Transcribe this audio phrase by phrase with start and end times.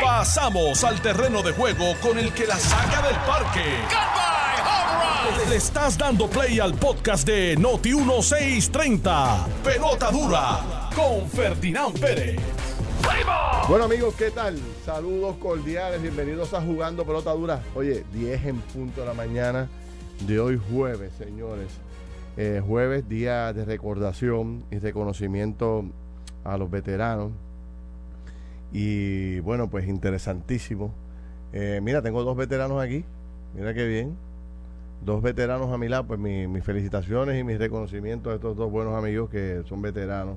[0.00, 3.64] Pasamos al terreno de juego con el que la saca del parque.
[5.48, 9.46] Le estás dando play al podcast de Noti 1630.
[9.64, 12.40] Pelota dura con Ferdinand Pérez.
[13.68, 14.58] Bueno amigos, ¿qué tal?
[14.84, 17.62] Saludos cordiales, bienvenidos a Jugando Pelota Dura.
[17.74, 19.68] Oye, 10 en punto de la mañana
[20.26, 21.68] de hoy jueves, señores.
[22.36, 25.84] Eh, jueves, día de recordación y reconocimiento
[26.44, 27.32] a los veteranos.
[28.72, 30.94] Y bueno, pues interesantísimo.
[31.52, 33.04] Eh, mira, tengo dos veteranos aquí.
[33.54, 34.16] Mira qué bien.
[35.04, 36.06] Dos veteranos a mi lado.
[36.06, 40.36] Pues mi- mis felicitaciones y mis reconocimientos a estos dos buenos amigos que son veteranos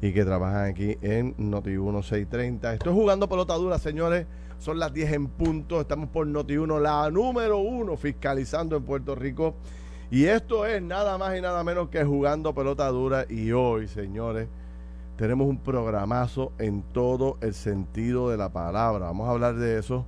[0.00, 2.72] y que trabajan aquí en Noti1 630.
[2.74, 4.26] Estoy jugando pelota dura, señores.
[4.58, 5.80] Son las 10 en punto.
[5.80, 9.54] Estamos por Noti1, la número uno, fiscalizando en Puerto Rico.
[10.10, 13.26] Y esto es nada más y nada menos que jugando pelota dura.
[13.28, 14.48] Y hoy, señores,
[15.20, 19.04] tenemos un programazo en todo el sentido de la palabra.
[19.04, 20.06] Vamos a hablar de eso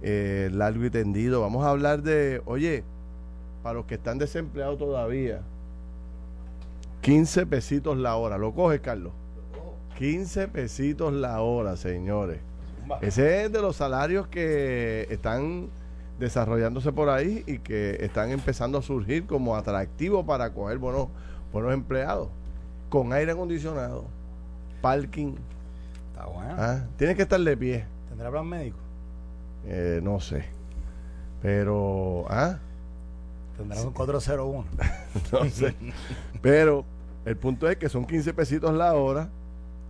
[0.00, 1.40] eh, largo y tendido.
[1.40, 2.84] Vamos a hablar de, oye,
[3.64, 5.40] para los que están desempleados todavía,
[7.00, 8.38] 15 pesitos la hora.
[8.38, 9.12] ¿Lo coges, Carlos?
[9.98, 12.38] 15 pesitos la hora, señores.
[13.00, 15.68] Ese es de los salarios que están
[16.20, 21.08] desarrollándose por ahí y que están empezando a surgir como atractivos para coger buenos,
[21.52, 22.28] buenos empleados.
[22.88, 24.04] Con aire acondicionado,
[24.84, 25.34] parking.
[26.12, 26.54] Está bueno.
[26.58, 26.84] ¿ah?
[26.98, 27.86] Tienes que estar de pie.
[28.10, 28.76] ¿Tendrá plan médico?
[29.66, 30.44] Eh, no sé.
[31.40, 32.58] Pero, ¿ah?
[33.56, 34.64] Tendrá un 401.
[35.32, 35.74] no sé.
[36.42, 36.84] Pero
[37.24, 39.30] el punto es que son 15 pesitos la hora.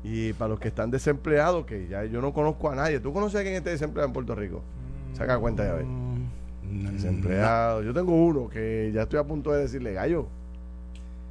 [0.04, 3.00] Y para los que están desempleados, que ya yo no conozco a nadie.
[3.00, 4.62] ¿Tú conoces a quién esté desempleado en Puerto Rico?
[5.14, 5.86] Saca cuenta ya, ver.
[5.86, 7.82] Mm, Desempleado.
[7.82, 10.28] Yo tengo uno que ya estoy a punto de decirle, gallo,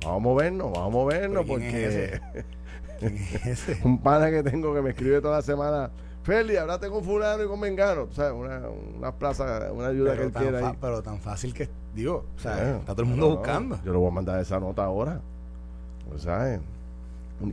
[0.04, 2.22] vamos a movernos, vamos a movernos, ¿Pero quién porque
[3.84, 5.92] un pana que tengo que me escribe toda la semana,
[6.24, 8.04] Feli, háblate con fulano y con Mengano.
[8.04, 8.62] O sea, una,
[8.98, 10.74] una plaza, una ayuda que Pero él tan, quiere ahí.
[10.80, 13.80] pero tan fácil que, digo, o sea, Bueno, está todo el mundo no, buscando.
[13.84, 15.20] Yo le voy a mandar esa nota ahora.
[16.08, 16.62] Pues, ¿sabes?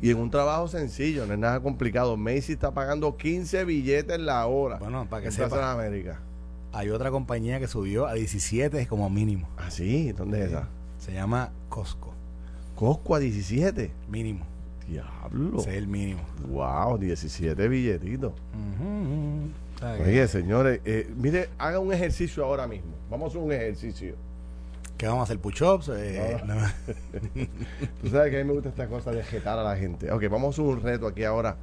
[0.01, 2.17] Y en un trabajo sencillo, no es nada complicado.
[2.17, 4.79] Macy está pagando 15 billetes la hora.
[4.79, 5.57] Bueno, para que en sepa.
[5.57, 6.21] de América.
[6.73, 9.49] Hay otra compañía que subió a 17 como mínimo.
[9.57, 10.69] Ah, sí, ¿dónde es esa?
[10.99, 12.15] Se llama Costco.
[12.77, 13.91] Cosco a 17.
[14.09, 14.47] Mínimo.
[14.91, 15.61] Diablo.
[15.61, 16.21] Ese es el mínimo.
[16.49, 18.33] Wow, 17 billetitos.
[19.79, 22.91] Que- Oye, señores, eh, mire, haga un ejercicio ahora mismo.
[23.11, 24.15] Vamos a hacer un ejercicio.
[24.99, 25.39] ¿Qué vamos a hacer?
[25.39, 25.89] ¿Push-ups?
[25.95, 26.55] Eh, No.
[26.57, 26.61] no.
[28.03, 30.11] Tú sabes que a mí me gusta esta cosa de jetar a la gente.
[30.13, 31.57] Ok, vamos a hacer un reto aquí ahora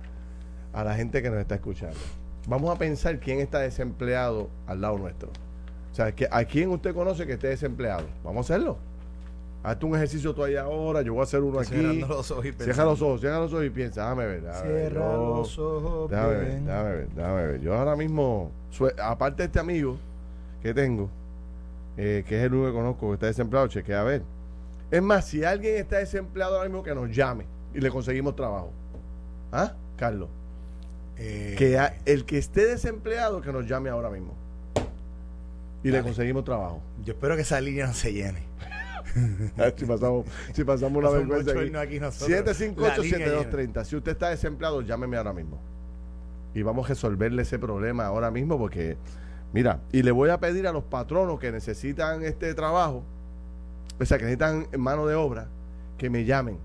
[0.74, 1.98] a la gente que nos está escuchando.
[2.48, 5.30] Vamos a pensar quién está desempleado al lado nuestro.
[5.92, 8.08] O sea, que, ¿a quién usted conoce que esté desempleado?
[8.24, 8.78] Vamos a hacerlo.
[9.64, 11.70] Hazte un ejercicio tú ahí ahora, yo voy a hacer uno aquí.
[11.72, 12.92] Cerrando los ojos y Cierra pensando.
[12.92, 14.42] los ojos, cierra los ojos y piensa, déjame ver.
[14.44, 16.10] déjame ver, Cierra los ojos.
[16.12, 16.66] Déjame ver, bien.
[16.66, 17.62] déjame ver, déjame ver.
[17.62, 18.52] Yo ahora mismo,
[19.04, 19.98] aparte de este amigo
[20.62, 21.10] que tengo,
[21.98, 24.22] eh, que es el único que conozco que está desempleado, chequea a ver.
[24.90, 28.72] Es más, si alguien está desempleado ahora mismo, que nos llame y le conseguimos trabajo.
[29.52, 30.30] ¿Ah, Carlos?
[31.18, 34.34] Eh, Que a- el que esté desempleado, que nos llame ahora mismo.
[35.84, 36.80] Y le conseguimos trabajo.
[37.04, 38.44] Yo espero que esa línea no se llene.
[39.78, 41.76] si, pasamos, si pasamos una vergüenza aquí.
[41.76, 42.58] aquí nosotros.
[42.58, 43.84] 758-7230.
[43.84, 45.60] Si usted está desempleado, llámeme ahora mismo.
[46.54, 48.98] Y vamos a resolverle ese problema ahora mismo porque,
[49.54, 53.04] mira, y le voy a pedir a los patronos que necesitan este trabajo,
[54.00, 55.50] o sea, que necesitan mano de obra,
[55.98, 56.58] que me llamen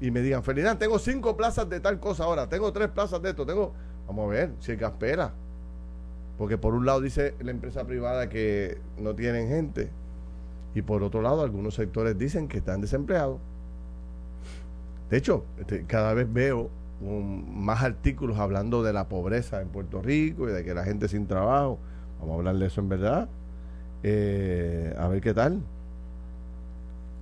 [0.00, 3.30] y me digan, Ferdinand, tengo cinco plazas de tal cosa ahora, tengo tres plazas de
[3.30, 3.72] esto, tengo,
[4.06, 5.32] vamos a ver, si hay caspera.
[6.36, 9.90] Porque por un lado dice la empresa privada que no tienen gente
[10.74, 13.38] y por otro lado algunos sectores dicen que están desempleados.
[15.10, 16.70] De hecho, este, cada vez veo
[17.00, 21.26] más artículos hablando de la pobreza en Puerto Rico y de que la gente sin
[21.26, 21.78] trabajo.
[22.18, 23.28] Vamos a hablar de eso en verdad.
[24.02, 25.62] Eh, a ver qué tal.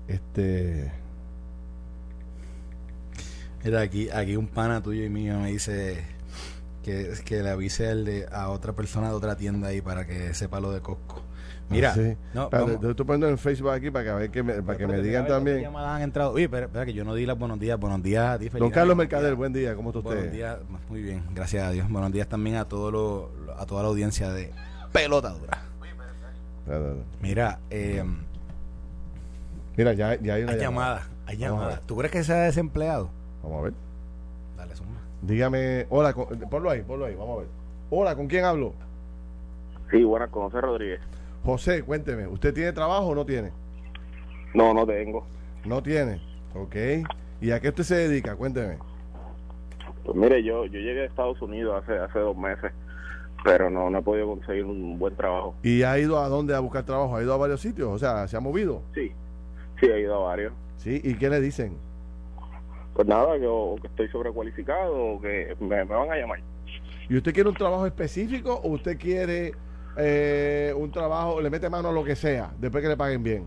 [0.08, 0.92] Este.
[3.64, 6.02] Mira, aquí, aquí un pana tuyo y mío me dice
[6.82, 10.72] que, que le avise a otra persona de otra tienda ahí para que sepa lo
[10.72, 11.22] de Costco.
[11.72, 12.16] Mira, Ah, sí.
[12.34, 14.78] no, Espérate, yo estoy poniendo en Facebook aquí para que, a ver que me, para
[14.78, 15.60] que me digan también.
[15.62, 16.32] llamadas han entrado.
[16.32, 17.78] Oye, espera, espera, que yo no di las buenos días.
[17.80, 18.70] Buenos días a ti, Don.
[18.70, 19.36] Carlos Buenos Mercader, días.
[19.38, 20.14] buen día, ¿cómo está usted?
[20.14, 20.58] Buenos días,
[20.88, 21.88] muy bien, gracias a Dios.
[21.90, 24.52] Buenos días también a todo lo, a toda la audiencia de
[24.92, 25.62] Pelota Dura.
[27.20, 28.04] Mira, eh,
[29.76, 30.96] Mira, ya, ya hay una hay llamada.
[31.00, 31.74] llamadas, hay Vamos a llamadas.
[31.78, 31.86] ver.
[31.86, 33.10] ¿Tú crees que sea desempleado?
[33.42, 33.72] Vamos a ver.
[34.56, 34.90] Dale, suma.
[35.22, 37.48] Dígame, hola, con- ponlo ahí, ponlo ahí, vamos a ver.
[37.90, 38.74] Hola, ¿con quién hablo?
[39.90, 41.00] Sí, buenas, con José Rodríguez.
[41.44, 43.50] José, cuénteme, ¿usted tiene trabajo o no tiene?
[44.54, 45.26] No, no tengo.
[45.64, 46.20] No tiene,
[46.54, 46.76] ok.
[47.40, 48.36] ¿Y a qué usted se dedica?
[48.36, 48.78] Cuénteme.
[50.04, 52.72] Pues mire, yo yo llegué a Estados Unidos hace hace dos meses,
[53.44, 55.54] pero no, no he podido conseguir un buen trabajo.
[55.62, 57.16] ¿Y ha ido a dónde a buscar trabajo?
[57.16, 57.88] ¿Ha ido a varios sitios?
[57.88, 58.82] O sea, ¿se ha movido?
[58.94, 59.12] Sí,
[59.80, 60.52] sí, he ido a varios.
[60.76, 61.00] ¿Sí?
[61.02, 61.76] ¿Y qué le dicen?
[62.94, 66.40] Pues nada, yo que estoy sobrecualificado, o que me, me van a llamar.
[67.08, 69.54] ¿Y usted quiere un trabajo específico o usted quiere
[69.96, 73.46] eh, un trabajo, le mete mano a lo que sea, después que le paguen bien?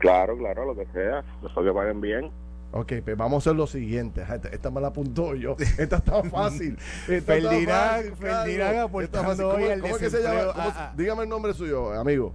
[0.00, 2.30] Claro, claro, lo que sea, después que paguen bien.
[2.74, 4.22] Ok, pues vamos a hacer lo siguiente.
[4.22, 5.56] Esta, esta me la apuntó yo.
[5.78, 6.78] Esta está fácil.
[7.06, 10.40] Esta está Ferdinand- fácil, Ferdinand aportando hoy ¿Cómo, que se llama?
[10.56, 10.92] Ah, ah.
[10.96, 12.32] dígame el nombre suyo, amigo.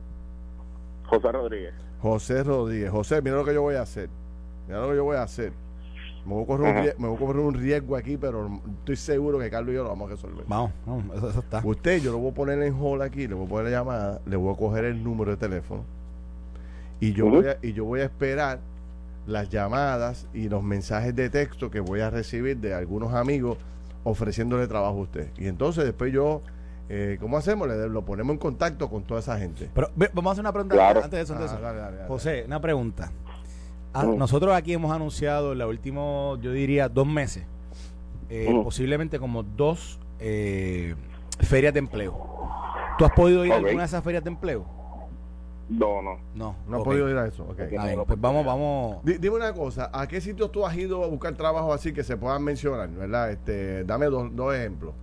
[1.08, 1.74] José Rodríguez.
[2.02, 2.92] José Rodríguez.
[2.92, 4.10] José, mira lo que yo voy a hacer.
[4.68, 5.52] Mira lo que yo voy a hacer.
[6.28, 6.84] Me voy a correr, un, Ajá.
[6.84, 9.84] rie- me voy a correr un riesgo aquí, pero estoy seguro que Carlos y yo
[9.84, 10.44] lo vamos a resolver.
[10.48, 11.62] Vamos, vamos, eso, eso está.
[11.64, 14.22] Usted, yo lo voy a poner en hold aquí, le voy a poner la llamada,
[14.26, 15.84] le voy a coger el número de teléfono
[17.00, 18.60] y yo, voy a, y yo voy a esperar
[19.26, 23.58] las llamadas y los mensajes de texto que voy a recibir de algunos amigos
[24.04, 25.30] ofreciéndole trabajo a usted.
[25.38, 26.42] Y entonces después yo,
[26.90, 27.68] eh, ¿cómo hacemos?
[27.68, 29.70] Le, lo ponemos en contacto con toda esa gente.
[29.74, 31.04] Pero vamos a hacer una pregunta Claro.
[31.04, 31.34] antes de eso.
[31.34, 31.66] antes de Ah, eso.
[31.66, 32.08] dale, dale, dale.
[32.08, 33.12] José, una pregunta.
[34.00, 34.18] Ah, Mm.
[34.18, 37.46] Nosotros aquí hemos anunciado en los últimos, yo diría, dos meses,
[38.30, 38.64] eh, Mm.
[38.64, 40.96] posiblemente como dos eh,
[41.40, 42.14] ferias de empleo.
[42.98, 44.66] ¿Tú has podido ir a alguna de esas ferias de empleo?
[45.70, 46.18] No, no.
[46.34, 46.56] No.
[46.68, 46.86] no he ok.
[46.86, 47.46] podido ir a eso.
[47.46, 49.04] pues vamos, vamos.
[49.04, 52.04] Di- Dime una cosa, ¿a qué sitios tú has ido a buscar trabajo así que
[52.04, 52.90] se puedan mencionar?
[52.90, 53.32] ¿Verdad?
[53.32, 54.94] Este, dame dos, dos ejemplos.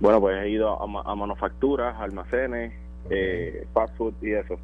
[0.00, 2.72] Bueno, pues he ido a, ma- a manufacturas, almacenes,
[3.04, 3.10] Ok.
[3.12, 4.56] eh, fast food y eso.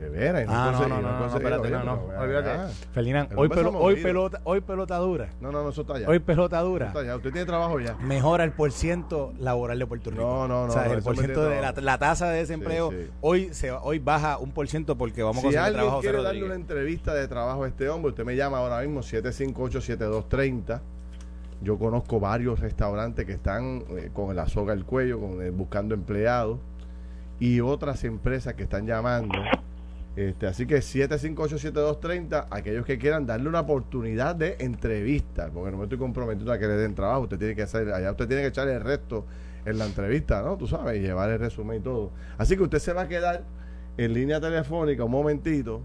[0.00, 2.72] De veras, y Ah, no, no, no, no, no, espérate, no, no, olvídate.
[2.92, 5.28] Ferdinand, hoy, pelota, hoy pelota dura.
[5.40, 6.08] No, no, no, eso está allá.
[6.08, 6.86] Hoy pelota Eso dura.
[6.86, 7.16] está allá.
[7.16, 7.94] Usted tiene trabajo ya.
[7.96, 10.22] Mejora el porciento laboral de Puerto Rico.
[10.22, 13.10] No, no, no, O sea, no, el porciento de la, tasa de desempleo Sí, sí.
[13.20, 15.98] hoy se hoy baja un por ciento porque vamos a si conseguir alguien trabajo a
[15.98, 19.00] José quiere darle una entrevista de trabajo a este hombre, usted me llama ahora mismo
[19.00, 20.80] 758-7230.
[21.62, 25.94] Yo conozco varios restaurantes que están eh, con la soga al cuello, con, eh, buscando
[25.94, 26.58] empleados
[27.38, 29.38] y otras empresas que están llamando.
[30.16, 35.84] Este, así que 758-7230, aquellos que quieran darle una oportunidad de entrevista, porque no me
[35.84, 38.48] estoy comprometiendo a que le den trabajo, usted tiene que hacer, allá usted tiene que
[38.48, 39.24] echar el resto
[39.64, 40.56] en la entrevista, ¿no?
[40.56, 42.10] Tú sabes, llevar el resumen y todo.
[42.38, 43.44] Así que usted se va a quedar
[43.96, 45.80] en línea telefónica un momentito,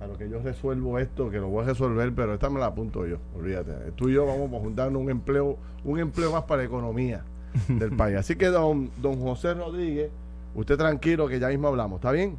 [0.00, 2.66] a lo que yo resuelvo esto, que lo voy a resolver, pero esta me la
[2.66, 3.72] apunto yo, olvídate.
[3.96, 7.24] Tú y yo vamos a juntarnos un empleo, un empleo más para la economía
[7.68, 8.16] del país.
[8.16, 10.10] Así que don, don José Rodríguez,
[10.54, 12.36] usted tranquilo que ya mismo hablamos, ¿está bien?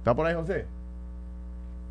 [0.00, 0.64] ¿Está por ahí, José?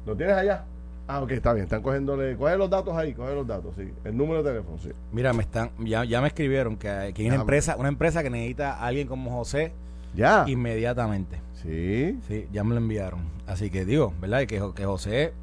[0.05, 0.65] ¿Lo tienes allá?
[1.07, 1.63] Ah, ok, está bien.
[1.63, 2.35] Están cogiéndole.
[2.35, 3.91] Coge los datos ahí, coge los datos, sí.
[4.03, 4.89] El número de teléfono, sí.
[5.11, 7.41] Mira, me están, ya, ya me escribieron que, hay- que hay una Déjame.
[7.43, 9.71] empresa, una empresa que necesita a alguien como José
[10.15, 10.45] Ya.
[10.47, 11.37] inmediatamente.
[11.63, 12.19] Sí.
[12.27, 13.21] Sí, ya me lo enviaron.
[13.47, 14.41] Así que digo, ¿verdad?
[14.41, 15.33] Y que, Jo- que José,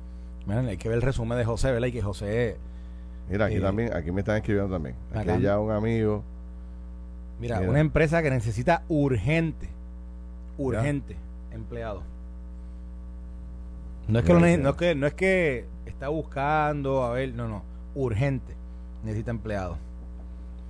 [0.47, 1.89] miren, hay que ver el resumen de José, ¿verdad?
[1.89, 2.57] Y que José,
[3.29, 4.95] Mira, aquí Eh, también, aquí me están escribiendo también.
[5.11, 5.35] Aquí acá.
[5.35, 6.23] hay ya un amigo.
[7.41, 7.71] mira, Mira.
[7.71, 9.69] una empresa que necesita urgente,
[10.59, 11.17] urgente,
[11.53, 12.03] empleado.
[14.09, 17.49] No es que lo no es que no es que está buscando, a ver, no,
[17.49, 17.63] no,
[17.95, 18.55] urgente,
[19.03, 19.79] necesita empleado.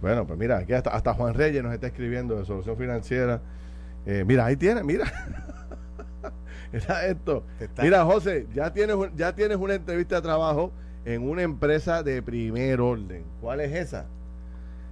[0.01, 3.41] Bueno, pues mira, aquí hasta, hasta Juan Reyes nos está escribiendo de Solución Financiera.
[4.05, 5.07] Eh, mira, ahí tiene, mira.
[6.73, 7.45] mira esto.
[7.83, 10.73] Mira, José, ya tienes, un- ya tienes una entrevista de trabajo
[11.05, 13.25] en una empresa de primer orden.
[13.41, 14.07] ¿Cuál es esa?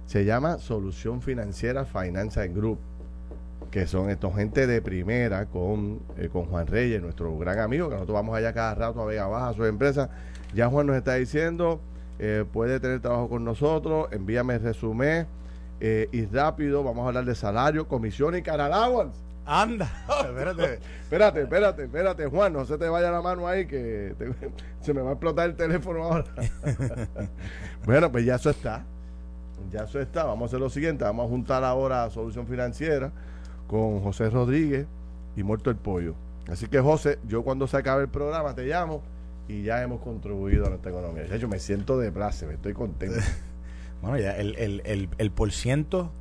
[0.05, 2.79] Se llama Solución Financiera Financial Group,
[3.75, 7.95] que son estos gente de primera con, eh, con Juan Reyes, nuestro gran amigo, que
[7.95, 10.09] nosotros vamos allá cada rato a Vega Baja, a su empresa.
[10.53, 11.81] Ya Juan nos está diciendo,
[12.17, 15.27] eh, puede tener trabajo con nosotros, envíame el resumen
[15.81, 19.19] eh, y rápido, vamos a hablar de salario, comisión y car allowance.
[19.45, 19.91] Anda,
[20.23, 20.79] espérate.
[21.01, 24.31] Espérate, espérate, espérate, Juan, no se te vaya la mano ahí que te-
[24.79, 26.23] se me va a explotar el teléfono ahora.
[27.85, 28.85] bueno, pues ya eso está.
[29.69, 30.23] Ya eso está.
[30.23, 33.11] Vamos a hacer lo siguiente, vamos a juntar ahora a Solución Financiera
[33.67, 34.85] con José Rodríguez
[35.35, 36.13] y Muerto el Pollo.
[36.49, 39.01] Así que José, yo cuando se acabe el programa te llamo
[39.47, 41.23] y ya hemos contribuido a nuestra economía.
[41.23, 43.19] De hecho, me siento de placer, estoy contento.
[44.01, 46.11] Bueno, ya el, el, el, el por ciento,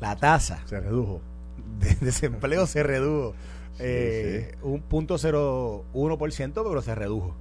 [0.00, 1.20] la tasa Se redujo.
[1.80, 3.32] de desempleo se redujo.
[3.72, 7.34] Sí, eh, Un punto cero uno por ciento, pero se redujo.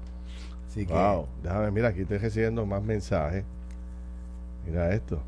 [0.68, 3.44] Así que, Wow, déjame, mira, aquí estoy recibiendo más mensajes.
[4.66, 5.22] Mira esto.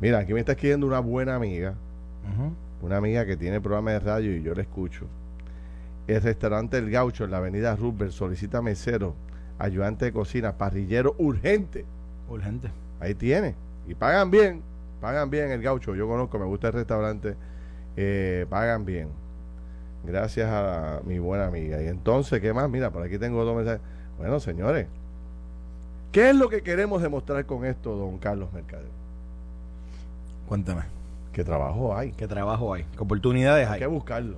[0.00, 1.74] Mira, aquí me está escribiendo una buena amiga.
[2.82, 5.06] Una amiga que tiene programa de radio y yo la escucho.
[6.06, 9.14] El restaurante El Gaucho en la avenida Rupert solicita mesero,
[9.58, 11.84] ayudante de cocina, parrillero urgente.
[12.28, 12.70] urgente.
[13.00, 13.54] Ahí tiene.
[13.86, 14.62] Y pagan bien,
[15.00, 15.94] pagan bien el Gaucho.
[15.94, 17.36] Yo conozco, me gusta el restaurante,
[17.96, 19.08] eh, pagan bien.
[20.04, 21.82] Gracias a mi buena amiga.
[21.82, 22.68] Y entonces, ¿qué más?
[22.68, 23.80] Mira, por aquí tengo dos mensajes.
[24.18, 24.86] Bueno, señores,
[26.14, 28.86] ¿Qué es lo que queremos demostrar con esto, don Carlos Mercader?
[30.46, 30.82] Cuéntame.
[31.34, 32.12] ¿Qué trabajo hay?
[32.12, 32.84] ¿Qué trabajo hay?
[32.84, 33.80] ¿Qué oportunidades Hay hay?
[33.80, 34.36] que buscarlo.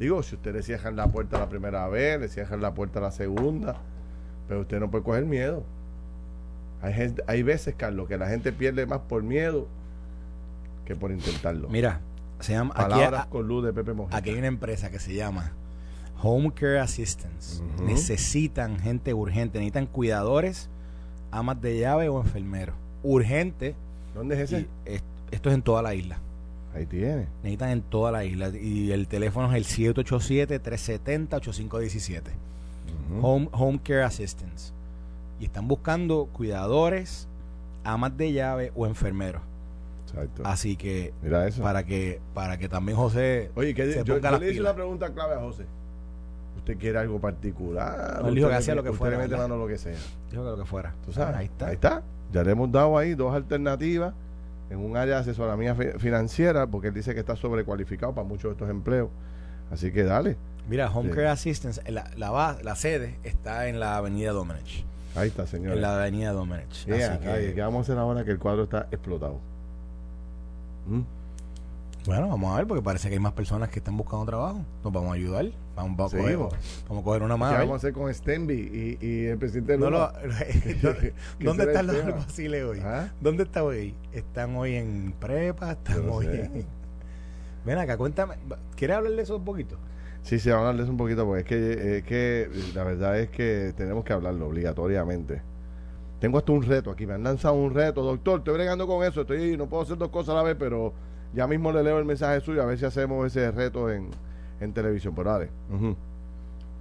[0.00, 3.10] Digo, si usted le cierran la puerta la primera vez, le cierran la puerta la
[3.12, 3.76] segunda,
[4.48, 5.62] pero usted no puede coger miedo.
[6.82, 9.66] Hay, gente, hay veces, Carlos, que la gente pierde más por miedo
[10.84, 11.68] que por intentarlo.
[11.68, 12.00] Mira,
[12.40, 15.12] se llama, aquí, Palabras a- con luz de Pepe aquí hay una empresa que se
[15.14, 15.52] llama
[16.22, 17.62] Home Care Assistance.
[17.82, 20.70] Necesitan gente urgente, necesitan cuidadores,
[21.30, 22.74] amas de llave o enfermeros.
[23.02, 23.74] Urgente.
[24.14, 24.60] ¿Dónde es ese?
[24.86, 25.00] y
[25.34, 26.18] esto es en toda la isla.
[26.78, 27.26] Ahí tiene.
[27.42, 28.50] Necesitan en toda la isla.
[28.50, 32.22] Y el teléfono es el 787-370-8517.
[33.10, 33.26] Ujú.
[33.26, 34.72] Home, Home Care Assistance.
[35.40, 37.26] Y están buscando cuidadores,
[37.84, 39.42] amas de llave o enfermeros.
[40.06, 40.42] Exacto.
[40.44, 41.62] Así que Mira eso.
[41.62, 44.60] para que para que también José Oye, que se yo, ponga yo las le hice
[44.62, 45.66] una pregunta clave a José.
[46.56, 48.22] ¿Usted quiere algo particular?
[48.22, 49.96] No, dijo Usted que hacía lo que usted fuera, le mete mano lo que sea.
[50.30, 50.94] Dijo que lo que fuera.
[51.04, 51.36] ¿Tú sabes?
[51.36, 51.66] Ahí está.
[51.66, 52.02] Ahí está.
[52.32, 54.14] Ya le hemos dado ahí dos alternativas
[54.70, 58.44] en un área de asesoría fi- financiera, porque él dice que está sobrecualificado para muchos
[58.50, 59.08] de estos empleos.
[59.70, 60.36] Así que dale.
[60.68, 61.14] Mira, Home Sí.
[61.14, 64.84] Care Assistance, la, la, la sede está en la avenida Domenech.
[65.14, 65.74] Ahí está, señor.
[65.74, 66.84] En la avenida Domenech.
[66.86, 69.38] Yeah, Así que, ay, ¿Qué vamos a hacer ahora que el cuadro está explotado?
[70.86, 71.00] ¿Mm?
[72.06, 74.64] Bueno, vamos a ver, porque parece que hay más personas que están buscando trabajo.
[74.82, 75.46] Nos vamos a ayudar.
[75.76, 77.48] Vamos, vamos, a, coger, vamos a coger una ¿Qué más.
[77.50, 77.60] a ver.
[77.66, 78.54] vamos a hacer con Stenby
[79.00, 80.12] y, y el presidente No lo-
[80.52, 82.80] ¿Qué ¿Dónde están los alguaciles hoy?
[82.82, 83.12] ¿Ah?
[83.20, 83.94] ¿Dónde están hoy?
[84.12, 85.72] ¿Están hoy en prepa?
[85.72, 86.44] ¿Están no hoy sé.
[86.46, 86.66] en...
[87.64, 88.36] Ven acá, cuéntame.
[88.76, 89.76] ¿Quieres hablar de eso un poquito?
[90.22, 93.28] Sí, sí, vamos a hablarles un poquito porque es que, es que la verdad es
[93.30, 95.42] que tenemos que hablarlo obligatoriamente.
[96.20, 99.20] Tengo hasta un reto aquí, me han lanzado un reto, doctor, estoy bregando con eso,
[99.20, 100.92] estoy no puedo hacer dos cosas a la vez, pero
[101.34, 104.08] ya mismo le leo el mensaje suyo a ver si hacemos ese reto en,
[104.60, 105.48] en televisión, pero dale.
[105.72, 105.96] Ujú.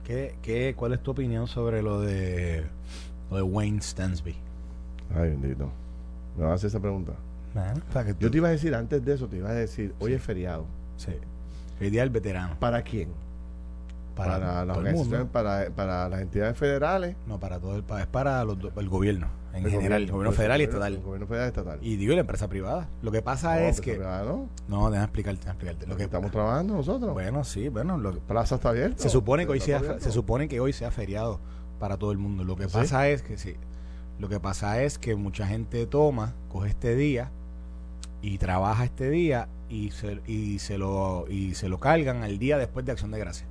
[0.04, 2.64] ¿Qué, qué, ¿Cuál es tu opinión sobre lo de,
[3.30, 4.36] lo de Wayne Stansby?
[5.16, 5.70] Ay, bendito.
[6.38, 7.14] Me vas a hacer esa pregunta.
[8.06, 10.14] que tú- Yo te iba a decir, antes de eso, te iba a decir, hoy
[10.14, 10.66] es feriado.
[10.98, 11.12] Sí.
[11.80, 12.56] El día del veterano.
[12.60, 13.10] ¿Para quién?
[14.16, 15.32] Para, Para, las todo el organizaciones, mundo.
[15.34, 17.16] para, para las entidades federales.
[17.28, 18.04] No, para todo el país.
[18.06, 19.28] Es para los do- el gobierno.
[19.58, 20.94] En el general, el gobierno federal y estatal.
[20.96, 21.80] El gobierno federal y estatal.
[21.82, 22.90] Y digo, la empresa privada.
[23.02, 23.94] Lo que pasa No, es que.
[23.94, 24.50] federal, ¿no?
[24.68, 25.86] No, déjame explicarte, déjame explicarte.
[25.86, 27.14] Lo Lo que estamos trabajando nosotros.
[27.14, 27.98] Bueno, sí, bueno.
[27.98, 29.02] Lo que- Plaza está abierta.
[29.02, 30.04] se supone que hoy sea, abierto.
[30.04, 31.40] se supone que hoy sea feriado
[31.80, 32.44] para todo el mundo.
[32.44, 32.74] Lo que ¿Sí?
[32.74, 33.56] pasa es que sí.
[34.20, 37.32] Lo que pasa es que mucha gente toma, coge este día
[38.22, 42.58] y trabaja este día y se, y se lo y se lo cargan al día
[42.58, 43.46] después de Acción de Gracia.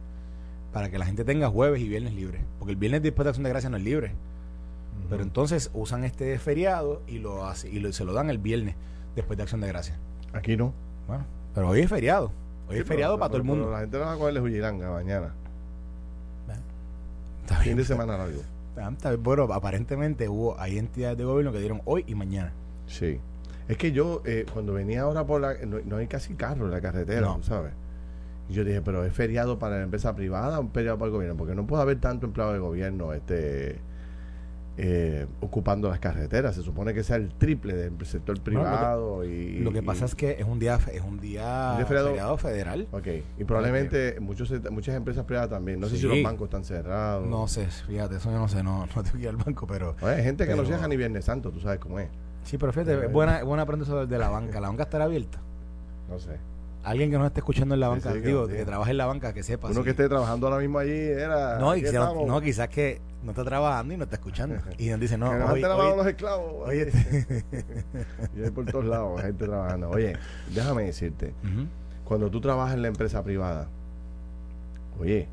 [0.72, 2.42] Para que la gente tenga jueves y viernes libres.
[2.58, 4.12] Porque el viernes después de Acción de Gracia no es libre.
[5.08, 8.74] Pero entonces usan este feriado y lo hace, y lo- se lo dan el viernes
[9.14, 9.96] después de Acción de Gracia.
[10.32, 10.72] Aquí no.
[11.06, 12.32] Bueno, pero hoy es feriado.
[12.68, 13.64] Hoy Sí, es feriado pero- para todo el mundo.
[13.64, 15.32] pero La gente no va a cogerle Jujilanga mañana.
[17.42, 18.40] Está Fin bien, de semana largo.
[18.76, 22.52] bien, Bueno, aparentemente hubo, hay entidades de gobierno que dieron hoy y mañana.
[22.88, 23.20] Sí.
[23.68, 25.54] Es que yo, eh, cuando venía ahora por la.
[25.64, 27.42] No, no hay casi carro en la carretera, No.
[27.42, 27.72] ¿sabes?
[28.48, 31.12] Y yo dije, pero es feriado para la empresa privada o un feriado para el
[31.12, 33.78] gobierno, porque no puede haber tanto empleado de gobierno este
[34.78, 36.54] eh, ocupando las carreteras.
[36.54, 39.24] Se supone que sea el triple del sector privado.
[39.24, 41.86] y, Lo que y- pasa es que es un día es un día ¿Un día
[41.86, 42.08] feriado?
[42.08, 42.88] feriado federal.
[42.92, 43.06] Ok,
[43.38, 45.80] y probablemente muchos, muchas empresas privadas también.
[45.80, 47.26] No sé si los bancos están cerrados.
[47.26, 49.96] No sé, fíjate, eso yo no sé, no, no tengo que ir al banco, pero
[50.02, 52.08] Oye, hay gente que no cierra ni Viernes Santo, tú sabes cómo es.
[52.44, 54.60] sí, pero fíjate, es buena, buena aprender sobre de la banca.
[54.60, 55.40] La banca estará abierta.
[56.08, 56.36] No sé.
[56.86, 58.64] Alguien que no esté escuchando en la banca, sí, que digo, que tiene.
[58.64, 59.66] trabaje en la banca, que sepa.
[59.66, 59.82] Uno sí.
[59.82, 61.58] que esté trabajando ahora mismo allí era.
[61.58, 64.54] no, y que no, quizás que no está trabajando y no está escuchando.
[64.78, 66.54] Y nos dice, no, que hoy, mano hoy- los esclavos.
[66.68, 67.44] hoy Oye, este-
[68.36, 69.90] y hay por todos lados, gente trabajando.
[69.90, 70.16] Oye,
[70.54, 71.34] déjame decirte,
[72.04, 73.66] cuando tú trabajas en la empresa privada,
[75.00, 75.28] oye.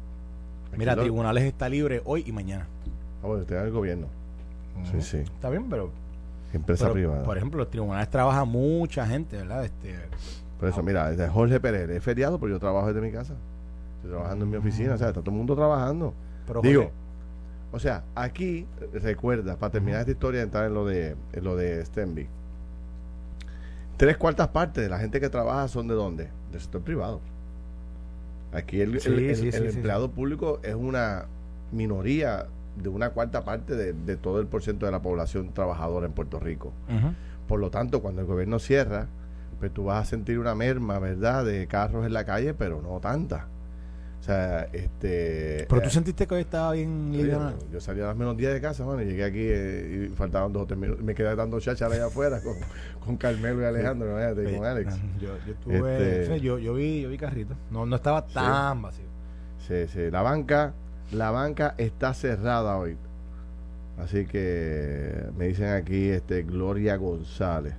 [0.75, 2.65] Mira, lo- tribunales está libre hoy y mañana.
[3.21, 4.07] Ah, bueno, usted es el gobierno.
[4.91, 5.17] Sí, sí.
[5.17, 5.91] Está bien, pero,
[6.51, 7.23] Empresa pero, privada.
[7.23, 9.65] por ejemplo, los tribunales trabaja mucha gente, ¿verdad?
[9.65, 9.95] Este,
[10.63, 13.33] Por eso, mira, desde Jorge Pérez, es feriado, pero yo trabajo desde mi casa.
[13.97, 16.13] Estoy trabajando en mi oficina, o sea, está todo el mundo trabajando.
[16.47, 16.89] pero Digo,
[17.73, 21.57] o sea, aquí, eh, recuerda, para terminar esta historia, entrar en lo de, en lo
[21.57, 22.27] de Stenby.
[23.97, 26.29] Tres cuartas partes de la gente que trabaja son de dónde?
[26.51, 27.19] Del sector privado.
[28.53, 31.25] Aquí el, Sí, el- el- sí, el sí, sí, empleado público es una
[31.73, 32.45] minoría
[32.81, 36.39] de una cuarta parte de, de todo el porcentaje de la población trabajadora en Puerto
[36.39, 36.71] Rico.
[37.47, 39.07] Por lo tanto, cuando el gobierno cierra,
[39.63, 42.99] pues tú vas a sentir una merma, ¿verdad?, de carros en la calle, pero no
[42.99, 43.47] tanta.
[44.19, 45.65] O sea, este...
[45.69, 48.35] pero tú eh, sentiste que hoy estaba bien Sí, yo, yo salí a las menos
[48.35, 51.01] 10 de casa, mano, y llegué aquí eh, y faltaban dos o tres minutos.
[51.01, 52.55] Me quedé dando cháchara allá afuera con,
[53.05, 54.95] con Carmelo y Alejandro, imagínate, y con Alex.
[55.21, 57.55] Yo, yo tuve, Este- sí, yo, yo vi, yo vi carrito.
[57.71, 58.33] No, no estaba Sí.
[58.33, 59.05] tan vacío.
[59.65, 60.73] Sí, sí, la banca,
[61.13, 62.97] la banca está cerrada hoy.
[63.97, 67.75] Así que me dicen aquí este Gloria González.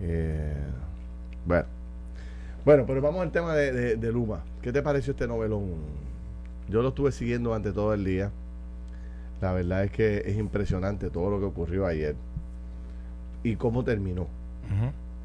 [0.00, 0.52] Eh,
[1.46, 1.64] bueno.
[2.64, 4.42] Bueno, pero vamos al tema de, de, Luma.
[4.62, 5.74] ¿Qué te pareció este novelón?
[6.70, 8.30] Yo lo estuve siguiendo durante todo el día.
[9.42, 12.16] La verdad es que es impresionante todo lo que ocurrió ayer
[13.42, 14.26] y cómo terminó.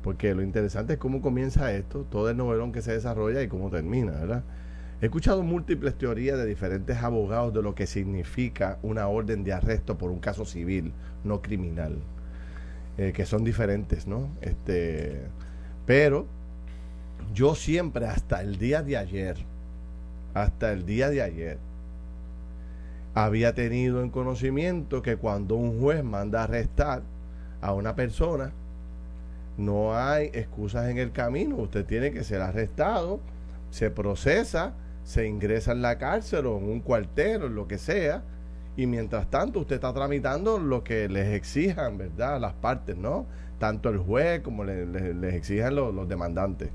[0.04, 3.70] Porque lo interesante es cómo comienza esto, todo el novelón que se desarrolla y cómo
[3.70, 4.44] termina, ¿verdad?
[5.02, 9.98] He escuchado múltiples teorías de diferentes abogados de lo que significa una orden de arresto
[9.98, 10.92] por un caso civil,
[11.24, 11.96] no criminal,
[12.98, 14.28] eh, que son diferentes, ¿no?
[14.42, 15.22] Este,
[15.90, 16.28] pero
[17.34, 19.38] yo siempre, hasta el día de ayer,
[20.36, 21.58] hasta el día de ayer,
[23.16, 27.02] había tenido en conocimiento que cuando un juez manda arrestar
[27.60, 28.52] a una persona,
[29.58, 33.20] no hay excusas en el camino, usted tiene que ser arrestado,
[33.72, 38.22] se procesa, se ingresa en la cárcel o en un cuartel o lo que sea,
[38.78, 42.40] y mientras tanto usted está tramitando lo que les exijan, ¿verdad?
[42.40, 43.26] Las partes, ¿no?
[43.60, 46.70] Tanto el juez como les exijan los, demandantes.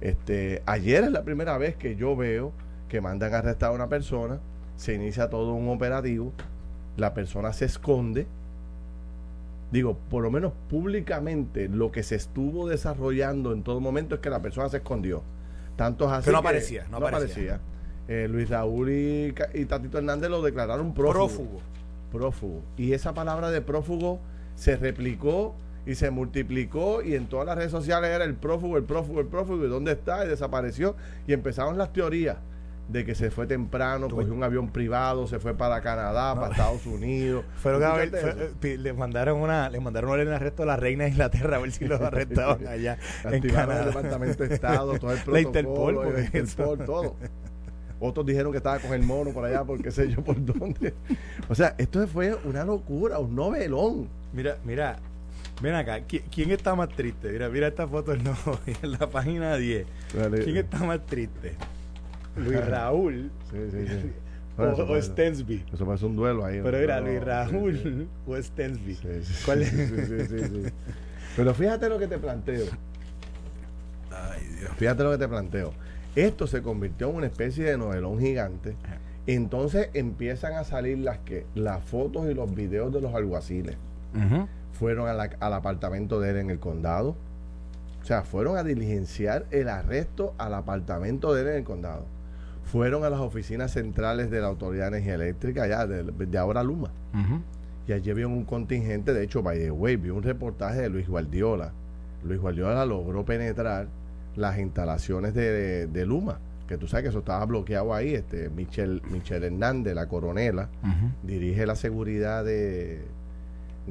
[0.00, 2.52] Este, ayer es la primera vez que yo veo
[2.88, 4.40] que mandan a arrestar a una persona,
[4.76, 6.32] se inicia todo un operativo,
[6.96, 8.26] la persona se esconde,
[9.70, 14.30] digo, por lo menos públicamente, lo que se estuvo desarrollando en todo momento es que
[14.30, 15.22] la persona se escondió.
[15.76, 17.60] Tanto así que no aparecía, no, aparecía.
[18.08, 19.32] Eh, Luis Raúl y,
[19.66, 21.12] Tatito Hernández lo declararon prófugo.
[21.12, 21.60] Prófugo.
[22.10, 22.62] Prófugo.
[22.76, 24.18] Y esa palabra de prófugo
[24.56, 25.54] se replicó
[25.86, 29.26] y se multiplicó y en todas las redes sociales era el prófugo, el prófugo, el
[29.26, 30.96] prófugo, y dónde está, y desapareció.
[31.26, 32.36] Y empezaron las teorías
[32.88, 36.86] de que se fue temprano, cogió un avión privado, se fue para Canadá, para Estados
[36.86, 37.44] Unidos.
[37.70, 41.72] Eh, le mandaron una, le mandaron de arresto a la reina de Inglaterra a ver
[41.72, 43.80] si los arrestaban allá en Canadá.
[43.80, 47.16] el Departamento de Estado, todo el protocolo, la Interpol, el Interpol todo.
[48.00, 50.94] Otros dijeron que estaba con el mono por allá, porque sé yo por dónde.
[51.48, 54.08] O sea, esto fue una locura, un novelón.
[54.32, 54.98] Mira, mira,
[55.60, 57.30] ven acá, ¿quién está más triste?
[57.30, 58.12] Mira, mira esta foto
[58.82, 59.86] en la página 10.
[60.44, 61.54] ¿Quién está más triste?
[62.36, 63.30] Luis Raúl.
[63.50, 64.12] Sí, sí, sí.
[64.58, 65.64] o, Stensby.
[65.72, 66.60] Eso parece un duelo ahí.
[66.62, 68.98] Pero era Luis Raúl o Stensby.
[69.44, 70.72] ¿Cuál es?
[71.36, 72.66] Pero fíjate lo que te planteo.
[74.10, 74.70] Ay, Dios.
[74.76, 75.72] Fíjate lo que te planteo.
[76.16, 78.74] Esto se convirtió en una especie de novelón gigante.
[79.26, 83.76] Entonces empiezan a salir las que las fotos y los videos de los alguaciles.
[84.72, 87.16] Fueron al apartamento de él en el condado.
[88.02, 92.06] O sea, fueron a diligenciar el arresto al apartamento de él en el condado
[92.70, 96.90] fueron a las oficinas centrales de la Autoridad de Energía Eléctrica, allá de, ahora Luma.
[97.88, 101.08] Y allí había un contingente, de hecho, by the way, vi un reportaje de Luis
[101.08, 101.72] Guardiola.
[102.22, 103.88] Luis Guardiola logró penetrar
[104.36, 108.14] las instalaciones de, Luma, que tú sabes que eso estaba bloqueado ahí.
[108.14, 110.68] Este Michelle, Michelle Hernández, la coronela,
[111.24, 113.02] dirige la seguridad de,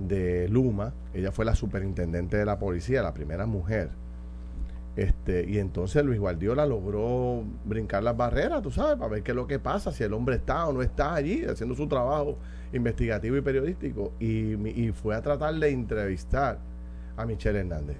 [0.07, 0.93] de Luma.
[1.13, 3.89] Ella fue la superintendente de la policía, la primera mujer
[4.99, 9.35] este, y entonces Luis Guardiola logró brincar las barreras, tú sabes, para ver qué es
[9.35, 12.37] lo que pasa, si el hombre está o no está allí haciendo su trabajo
[12.73, 14.11] investigativo y periodístico.
[14.19, 16.59] Y, fue a tratar de entrevistar
[17.15, 17.95] a Michelle Hernández.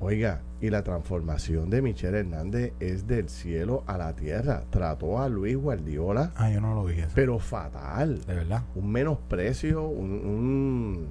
[0.00, 4.62] Oiga, y la transformación de Michelle Hernández es del cielo a la tierra.
[4.70, 6.32] Trató a Luis Guardiola.
[6.36, 7.02] Ah, yo no lo vi.
[7.16, 8.24] Pero fatal.
[8.24, 8.62] De verdad.
[8.76, 11.08] Un menosprecio, un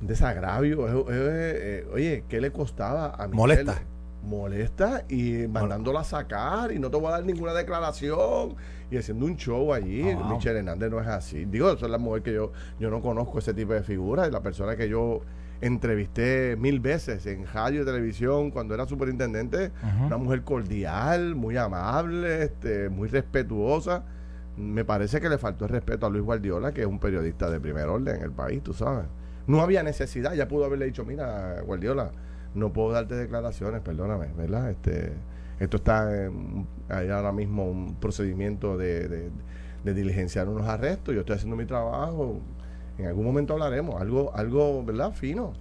[0.00, 1.06] desagravio.
[1.10, 3.82] Eh, oye, ¿qué le costaba a mi Molesta.
[4.22, 8.54] Molesta y mandándola a sacar y no te voy a dar ninguna declaración
[8.90, 10.10] y haciendo un show allí.
[10.10, 11.44] Ah, Michelle Hernández no es así.
[11.44, 14.24] Digo, esa es la mujer que yo, yo no conozco ese tipo de figura.
[14.24, 15.20] Es la persona que yo
[15.62, 19.70] entrevisté mil veces en radio y televisión cuando era superintendente.
[20.04, 24.04] Una mujer cordial, muy amable, este, muy respetuosa.
[24.56, 27.60] Me parece que le faltó el respeto a Luis Guardiola, que es un periodista de
[27.60, 29.06] primer orden en el país, tú sabes.
[29.46, 32.10] No había necesidad, ya pudo haberle dicho, mira, Guardiola,
[32.54, 34.70] no puedo darte declaraciones, perdóname, ¿verdad?
[34.70, 35.12] Este,
[35.58, 39.30] esto está en, hay ahora mismo un procedimiento de, de,
[39.84, 42.40] de diligenciar unos arrestos, yo estoy haciendo mi trabajo,
[43.02, 45.12] en algún momento hablaremos, algo, algo, ¿verdad?
[45.12, 45.52] Fino.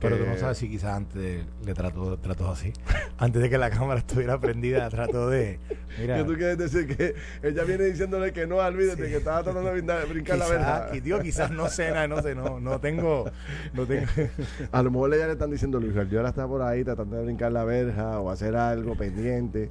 [0.00, 2.72] Pero tú no sabes si quizás antes le trató, trató así.
[3.18, 5.58] antes de que la cámara estuviera prendida, trató de.
[5.98, 6.16] Mira.
[6.16, 6.96] ¿Qué tú quieres decir?
[6.96, 10.94] Que ella viene diciéndole que no, olvídate, que estaba tratando de brincar la verdad.
[10.94, 13.30] Y digo, quizás no sé, no sé, no, no tengo.
[13.72, 14.06] No tengo.
[14.72, 17.24] A lo mejor ella le están diciendo, Luis yo ahora está por ahí tratando de
[17.24, 19.70] brincar la verja o hacer algo pendiente.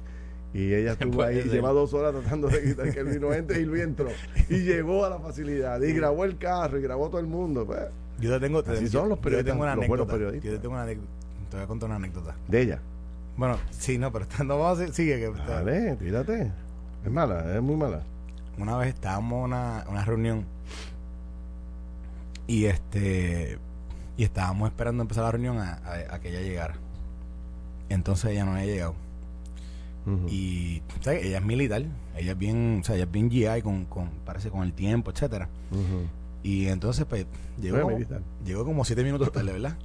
[0.54, 3.64] Y ella estuvo ahí, lleva dos horas tratando de quitar que el vino entre y
[3.64, 4.08] Luis entró.
[4.48, 5.80] Y llegó a la facilidad.
[5.82, 7.66] Y grabó el carro y grabó todo el mundo.
[7.66, 7.80] Pues.
[8.20, 10.16] Yo te tengo, te, son los periodistas, tengo una anécdota.
[10.16, 11.10] Yo te tengo una anécdota.
[11.50, 12.34] Te voy a contar una anécdota.
[12.46, 12.80] ¿De ella?
[13.36, 16.50] Bueno, sí, no, pero no vamos a sigue que Dale, tírate.
[17.04, 18.02] Es mala, es muy mala.
[18.58, 20.44] Una vez estábamos en una, una reunión
[22.48, 23.58] Y este
[24.16, 25.80] y estábamos esperando empezar la reunión a,
[26.10, 26.74] a que ella llegara.
[27.88, 28.94] Entonces ella no había llegado.
[30.28, 31.24] Y ¿sabes?
[31.24, 31.84] ella es militar,
[32.16, 35.10] ella es bien, o sea, ella es bien GI con, con parece con el tiempo,
[35.10, 35.48] etcétera.
[36.42, 37.26] Y entonces pues
[37.60, 37.90] llegó,
[38.44, 39.76] llegó como siete minutos tarde, ¿verdad?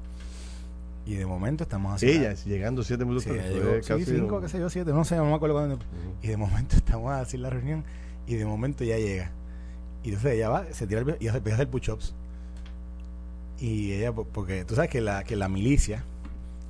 [1.05, 2.09] Y de momento estamos así.
[2.09, 3.83] Ella llegando siete minutos tarde.
[3.83, 5.79] Sí, cinco, qué sé yo, siete, no sé, no me acuerdo cuándo.
[6.21, 7.83] Y de momento estamos a hacer la reunión
[8.27, 9.31] y de momento ya llega.
[10.03, 12.13] Y entonces ella va, se tira el, y empieza a hacer push-ups.
[13.59, 16.03] Y ella, porque tú sabes que la, que la milicia,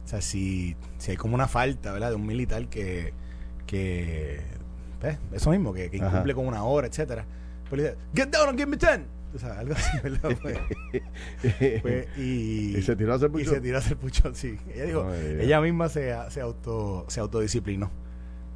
[0.06, 2.10] o sea, si, si hay como una falta, ¿verdad?
[2.10, 3.14] De un militar que,
[3.66, 4.42] que
[5.00, 7.26] pues, eso mismo, que, incumple con una hora, etcétera.
[7.70, 9.06] Pues le dice, get down and give me ten.
[9.36, 10.38] O sea, algo así, ¿verdad?
[10.42, 10.60] Pues,
[11.82, 12.22] pues, y,
[12.78, 13.44] y, se tiró a hacer pucho.
[13.44, 14.58] Y se tiró a hacer pucho, sí.
[14.74, 17.90] Ella dijo, ella misma se, se, auto, se autodisciplinó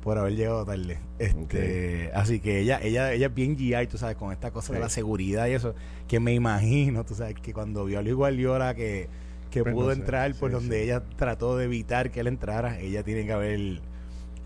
[0.08, 1.00] por haber llegado tarde.
[1.20, 4.80] Este, Así que ella, ella, ella es bien GI, tú sabes, con esta cosa de
[4.80, 5.76] la seguridad y eso,
[6.08, 9.10] que me imagino, tú sabes, que cuando vio al igual Llora que,
[9.52, 13.26] que pues pudo entrar por donde ella trató de evitar que él entrara, ella tiene
[13.26, 13.82] que haber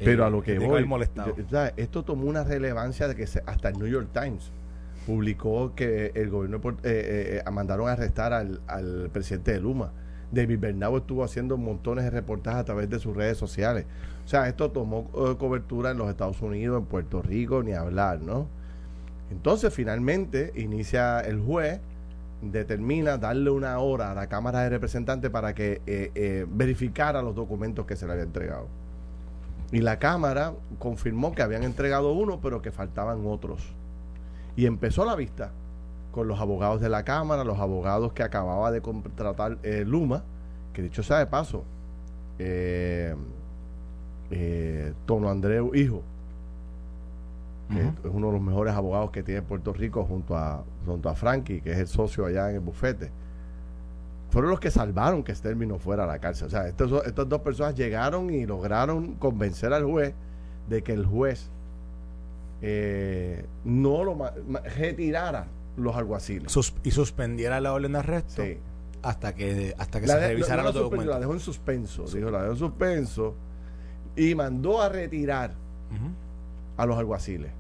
[0.04, 0.86] pero a lo que voy,
[1.78, 4.52] esto tomó una relevancia de que hasta el New York Times
[5.06, 9.92] publicó que el gobierno eh, eh, eh, mandaron a arrestar al, presidente de Luma.
[10.32, 13.86] David Bernardo estuvo haciendo montones de reportajes a través de sus redes sociales.
[14.24, 18.48] O sea, esto tomó cobertura en los Estados Unidos, en Puerto Rico, ni hablar, ¿no?
[19.30, 21.82] Entonces, finalmente, inicia el juez,
[22.42, 27.98] determina darle una hora a la Cámara de Representantes para que verificara los documentos que
[27.98, 28.68] se le había entregado.
[29.72, 33.74] Y la Cámara confirmó que habían entregado uno, pero que faltaban otros.
[34.56, 35.52] Y empezó la vista
[36.12, 40.24] con los abogados de la Cámara, los abogados que acababa de contratar eh, Luma,
[40.74, 41.64] que dicho sea de paso,
[42.38, 43.16] eh,
[44.30, 46.04] eh, Tono Andreu Hijo,
[47.72, 51.62] es uno de los mejores abogados que tiene Puerto Rico junto a, junto a Frankie,
[51.62, 53.10] que es el socio allá en el bufete
[54.32, 56.48] fueron los que salvaron que Stelmi no fuera a la cárcel.
[56.48, 60.14] O sea, estos, estas dos personas llegaron y lograron convencer al juez
[60.70, 61.50] de que el juez
[62.62, 64.18] eh, no lo
[64.78, 66.56] retirara los alguaciles.
[66.84, 68.44] y suspendiera la orden de arresto
[69.02, 71.14] hasta que, hasta que se revisaran los documentos.
[71.14, 73.36] La dejó en suspenso, dijo, la dejó en suspenso
[74.16, 75.56] y mandó a retirar
[76.78, 77.52] a los alguaciles.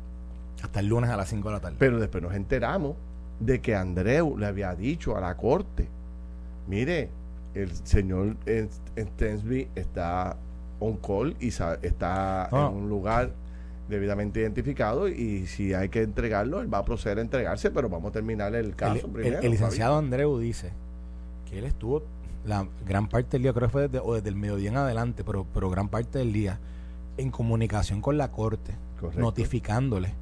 [0.64, 1.76] Hasta el lunes a las 5 de la tarde.
[1.80, 2.96] Pero después nos enteramos
[3.42, 5.90] de que Andreu le había dicho a la corte
[6.68, 7.10] mire,
[7.54, 8.38] el señor
[8.98, 10.38] Stensby está
[10.80, 12.70] on call y está en ah.
[12.70, 13.32] un lugar
[13.88, 18.10] debidamente identificado y si hay que entregarlo, él va a proceder a entregarse, pero vamos
[18.10, 19.40] a terminar el caso el, primero.
[19.42, 20.72] El, licenciado Andreu dice
[21.50, 22.04] que él estuvo
[22.46, 25.24] la gran parte del día, creo que fue desde, o desde el mediodía en adelante,
[25.24, 26.60] pero, pero gran parte del día
[27.18, 28.74] en comunicación con la corte,
[29.18, 30.14] notificándole,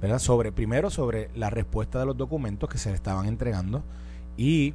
[0.00, 0.18] ¿verdad?
[0.18, 3.82] Sobre, primero sobre la respuesta de los documentos que se le estaban entregando
[4.36, 4.74] y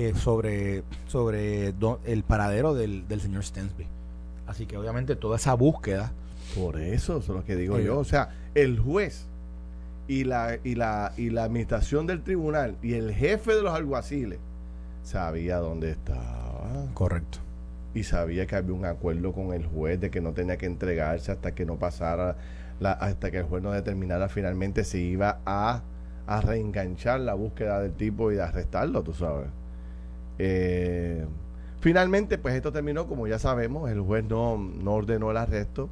[0.00, 3.84] eh, sobre, sobre el paradero del, señor Stensby.
[4.46, 6.12] Así que obviamente toda esa búsqueda.
[6.54, 7.98] Por eso, eso es lo que digo yo.
[7.98, 9.26] O sea, el juez
[10.06, 14.38] y la, y, la, y la administración del tribunal y el jefe de los alguaciles
[15.02, 16.86] sabía dónde estaba.
[16.94, 17.38] Correcto.
[17.92, 21.32] Y sabía que había un acuerdo con el juez de que no tenía que entregarse
[21.32, 22.36] hasta que no pasara,
[22.78, 25.82] la, hasta que el juez no determinara finalmente si iba a,
[26.28, 29.57] a reenganchar la búsqueda del tipo y de arrestarlo, tú sabes.
[30.38, 31.26] Eh,
[31.80, 35.88] finalmente, pues esto terminó, como ya sabemos, el juez no, no ordenó el arresto,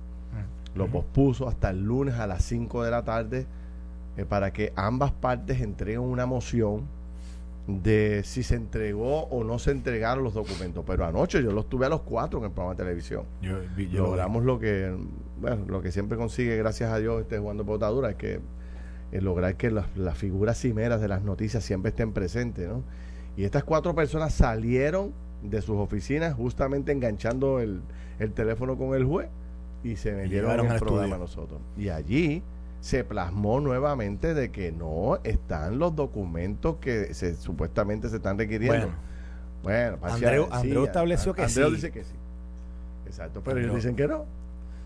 [0.74, 3.46] lo pospuso hasta el lunes a las 5 de la tarde
[4.16, 6.84] eh, para que ambas partes entreguen una moción
[7.66, 10.84] de si se entregó o no se entregaron los documentos.
[10.86, 13.24] Pero anoche yo los tuve a los cuatro en el programa de televisión.
[13.90, 14.94] Logramos lo que,
[15.40, 18.40] bueno, lo que siempre consigue, gracias a Dios, este jugando potadura, es que
[19.12, 22.82] lograr que las, las figuras cimeras de las noticias siempre estén presentes, ¿no?
[23.36, 27.82] Y estas cuatro personas salieron de sus oficinas justamente enganchando el,
[28.34, 29.28] teléfono con el juez
[29.84, 31.60] y se metieron en el programa nosotros.
[31.76, 32.42] Y allí
[32.80, 38.90] se plasmó nuevamente de que no están los documentos que se, supuestamente se están requiriendo.
[39.62, 41.62] Bueno, bueno Andreu, estableció que sí.
[41.70, 42.14] dice que sí.
[43.06, 44.24] Exacto, pero ellos dicen que no.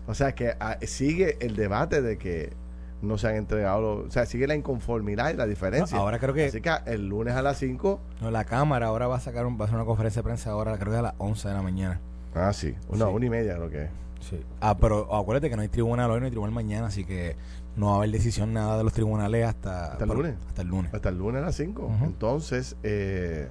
[0.07, 2.53] O sea que ah, sigue el debate de que
[3.01, 5.97] no se han entregado, o sea, sigue la inconformidad y la diferencia.
[5.97, 6.45] ahora creo que...
[6.45, 7.99] Así que el lunes a las 5...
[8.21, 10.51] No, la Cámara ahora va a sacar un, va a hacer una conferencia de prensa
[10.51, 11.99] ahora, creo que a las 11 de la mañana.
[12.35, 12.75] Ah, sí.
[12.89, 13.89] Una, una y media creo que es.
[14.21, 14.39] Sí.
[14.59, 17.35] Ah, pero acuérdate que no hay tribunal hoy, no hay tribunal mañana, así que
[17.75, 19.93] no va a haber decisión nada de los tribunales hasta...
[19.93, 20.35] ¿Hasta el lunes?
[20.47, 20.93] Hasta el lunes.
[20.93, 21.91] Hasta el lunes a las 5.
[22.03, 23.47] Entonces, eh,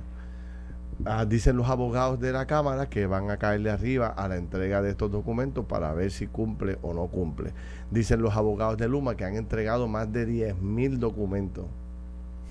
[1.04, 4.82] Ah, dicen los abogados de la Cámara que van a caerle arriba a la entrega
[4.82, 7.52] de estos documentos para ver si cumple o no cumple.
[7.90, 11.64] Dicen los abogados de Luma que han entregado más de 10 mil documentos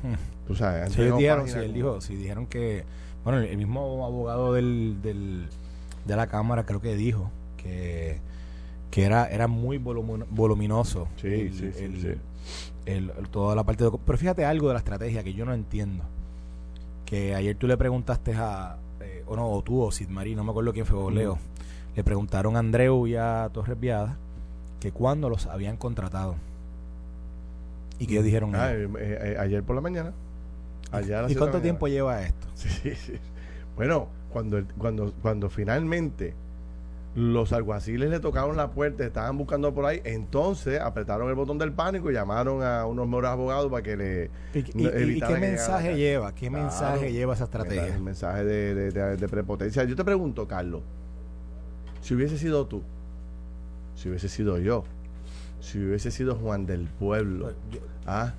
[0.02, 0.14] Hmm.
[0.48, 2.86] Tú sabes, sí, dijeron, sí, él dijo, sí, dijeron que,
[3.24, 5.48] bueno, el mismo abogado del, del,
[6.06, 8.20] de la Cámara creo que dijo que,
[8.90, 11.08] que era, era muy voluminoso.
[11.18, 12.14] Sí, sí, sí,
[12.86, 13.92] el, toda la parte de...
[14.04, 16.04] Pero fíjate algo de la estrategia que yo no entiendo.
[17.10, 18.78] Que ayer tú le preguntaste a...
[19.02, 21.40] Eh, o no, o tú o Sid Marí, no me acuerdo quién fue, o Leo.
[21.96, 24.18] Le preguntaron a Andreu y a Torres Viada
[24.80, 26.36] que cuándo los habían contratado.
[27.98, 28.56] ¿Y que dijeron?
[28.56, 30.14] Ah, eh, eh, ayer por la mañana.
[31.28, 32.48] ¿Y cuánto tiempo lleva esto?
[32.56, 33.14] Sí, sí.
[33.76, 36.34] Bueno, cuando, cuando, cuando finalmente
[37.16, 41.74] los alguaciles le tocaron la puerta, estaban buscando por ahí, entonces apretaron el botón del
[41.74, 44.32] pánico y llamaron a unos mejores abogados para que le...
[44.54, 46.34] ¿Y, qué mensaje lleva?
[46.36, 47.96] ¿Qué mensaje lleva esa estrategia?
[47.96, 49.84] El mensaje de, prepotencia.
[49.86, 50.82] Yo te pregunto, Carlos,
[52.02, 52.84] si hubiese sido tú,
[53.96, 54.84] si hubiese sido yo,
[55.60, 57.54] si hubiese sido Juan del Pueblo,
[58.06, 58.34] ¿ah?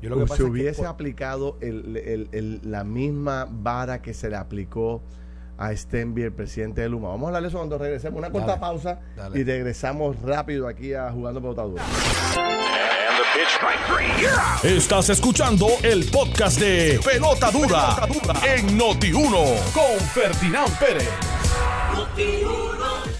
[0.00, 5.02] Yo lo que si hubiese aplicado la misma vara que se le aplicó
[5.58, 7.08] a Stenby, el presidente de Luma.
[7.08, 8.18] Vamos a hablar de eso cuando regresemos.
[8.18, 9.00] Una corta pausa
[9.34, 11.64] y regresamos rápido aquí a Jugando Pelota
[14.62, 17.96] Estás escuchando el podcast de Pelota Dura,
[18.56, 21.08] en Noti1 con Ferdinand Pérez.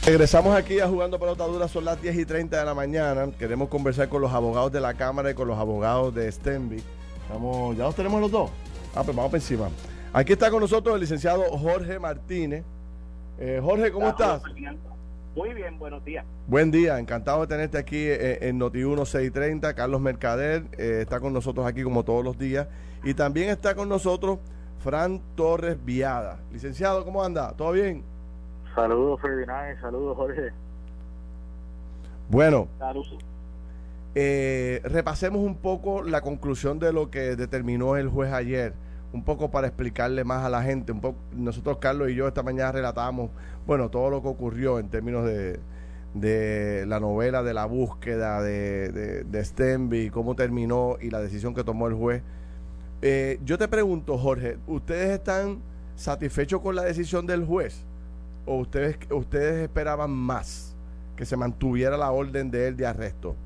[0.04, 3.28] Regresamos aquí a Jugando Pelota Dura, son las 10 y 30 de la mañana.
[3.38, 6.82] Queremos conversar con los abogados de la Cámara y con los abogados de Stenby.
[7.30, 8.50] Vamos, ¿Ya los tenemos los dos?
[8.94, 9.68] Ah, pues vamos por encima.
[10.12, 12.64] Aquí está con nosotros el licenciado Jorge Martínez.
[13.38, 14.42] Eh, Jorge, ¿cómo estás?
[15.36, 16.24] Muy bien, buenos días.
[16.46, 19.74] Buen día, encantado de tenerte aquí eh, en Noti1 630.
[19.74, 22.68] Carlos Mercader eh, está con nosotros aquí como todos los días.
[23.04, 24.38] Y también está con nosotros
[24.78, 26.40] Fran Torres Viada.
[26.50, 27.52] Licenciado, ¿cómo anda?
[27.52, 28.02] ¿Todo bien?
[28.74, 29.78] Saludos, Ferdinand.
[29.80, 30.52] Saludos, Jorge.
[32.30, 32.66] Bueno.
[34.14, 38.72] repasemos un poco la conclusión de lo que determinó el juez ayer
[39.12, 40.92] un poco para explicarle más a la gente.
[40.92, 43.30] Un poco, nosotros, Carlos y yo, esta mañana relatamos,
[43.66, 45.60] bueno, todo lo que ocurrió en términos de,
[46.14, 51.64] de la novela de la búsqueda de, de, Stenby, cómo terminó y la decisión que
[51.64, 52.22] tomó el juez.
[53.02, 55.60] Eh, yo te pregunto, Jorge, ¿ustedes están
[55.94, 57.84] satisfechos con la decisión del juez?
[58.44, 60.74] ¿O ustedes, ustedes esperaban más
[61.16, 63.36] que se mantuviera la orden de él de arresto?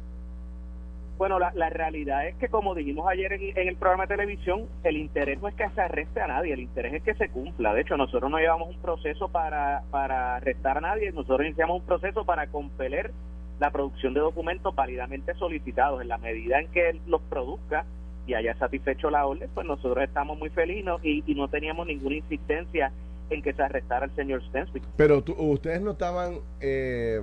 [1.23, 5.41] Bueno, la, realidad es que, como dijimos ayer en, el programa de televisión, el interés
[5.41, 7.73] no es que se arreste a nadie, el interés es que se cumpla.
[7.75, 11.87] De hecho, nosotros no llevamos un proceso para, para arrestar a nadie, nosotros iniciamos un
[11.87, 13.13] proceso para compeler
[13.61, 16.03] la producción de documentos válidamente solicitados.
[16.03, 17.85] En la medida en que él los produzca
[18.27, 22.91] y haya satisfecho la orden, pues nosotros estamos muy felices y, no teníamos ninguna insistencia
[23.31, 24.83] en que se arrestara al señor Stensby.
[24.97, 26.41] Pero ustedes no estaban...
[26.61, 27.23] Eh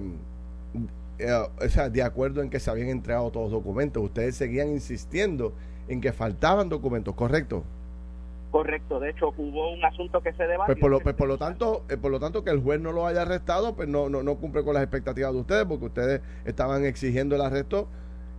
[1.19, 4.01] eh, o sea, de acuerdo en que se habían entregado todos los documentos.
[4.01, 5.53] Ustedes seguían insistiendo
[5.87, 7.63] en que faltaban documentos, ¿correcto?
[8.51, 10.73] Correcto, de hecho hubo un asunto que se debatió.
[10.73, 12.91] Pues por lo, pues por lo tanto, eh, por lo tanto que el juez no
[12.91, 16.21] lo haya arrestado, pues no, no, no cumple con las expectativas de ustedes, porque ustedes
[16.45, 17.87] estaban exigiendo el arresto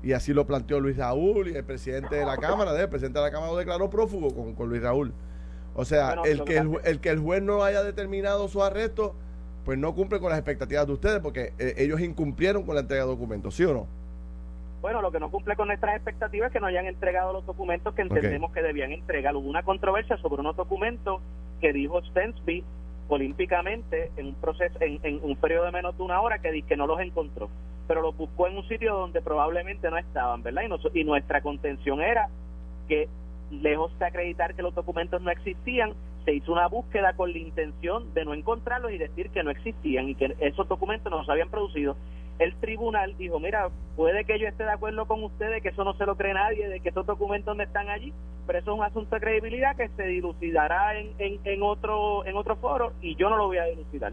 [0.03, 3.27] y así lo planteó Luis Raúl y el presidente de la Cámara, el presidente de
[3.27, 5.13] la Cámara lo declaró prófugo con, con Luis Raúl.
[5.75, 9.15] O sea, el, que el, el que el juez no haya determinado su arresto
[9.65, 13.05] pues no cumple con las expectativas de ustedes porque eh, ellos incumplieron con la entrega
[13.05, 13.87] de documentos, ¿sí o no?
[14.81, 17.95] Bueno, lo que no cumple con nuestras expectativas es que no hayan entregado los documentos
[17.95, 19.37] que entendemos que debían entregar.
[19.37, 21.21] Hubo una controversia sobre unos documentos
[21.61, 22.65] que dijo Stensby
[23.09, 26.87] olímpicamente en un proceso en, un periodo de menos de una hora que, que no
[26.87, 27.51] los encontró,
[27.89, 30.63] pero los buscó en un sitio donde probablemente no estaban, ¿verdad?
[30.95, 32.29] Y, y nuestra contención era
[32.89, 33.09] que
[33.51, 35.93] lejos de acreditar que los documentos no existían,
[36.25, 40.09] se hizo una búsqueda con la intención de no encontrarlos y decir que no existían
[40.09, 41.97] y que esos documentos no se habían producido.
[42.39, 45.95] El tribunal dijo, mira, puede que yo esté de acuerdo con ustedes, que eso no
[45.95, 48.15] se lo cree nadie, de que esos documentos no están allí,
[48.47, 52.57] pero eso es un asunto de credibilidad que se dilucidará en, en, otro en otro
[52.57, 54.13] foro y yo no lo voy a dilucidar.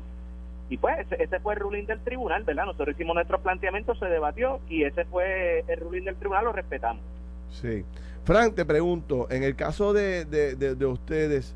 [0.69, 2.65] Y pues ese, fue el ruling del tribunal, ¿verdad?
[2.65, 7.01] Nosotros hicimos nuestro planteamiento, se debatió y ese fue el ruling del tribunal, lo respetamos.
[7.49, 7.85] Sí.
[8.25, 11.55] Frank, te pregunto, en el caso de, de, de ustedes,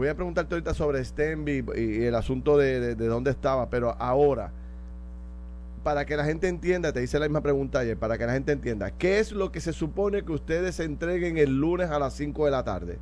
[0.00, 4.50] Voy a preguntarte ahorita sobre Stenby y, el asunto de, dónde estaba, pero ahora,
[5.84, 8.50] para que la gente entienda, te hice la misma pregunta ayer, para que la gente
[8.50, 12.46] entienda, ¿qué es lo que se supone que ustedes entreguen el lunes a las 5
[12.46, 12.98] de la tarde?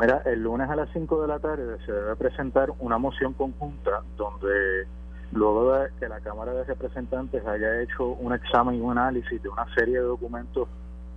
[0.00, 4.00] Mira, el lunes a las 5 de la tarde se debe presentar una moción conjunta
[4.16, 4.86] donde
[5.32, 9.50] luego de que la Cámara de Representantes haya hecho un examen y un análisis de
[9.50, 10.66] una serie de documentos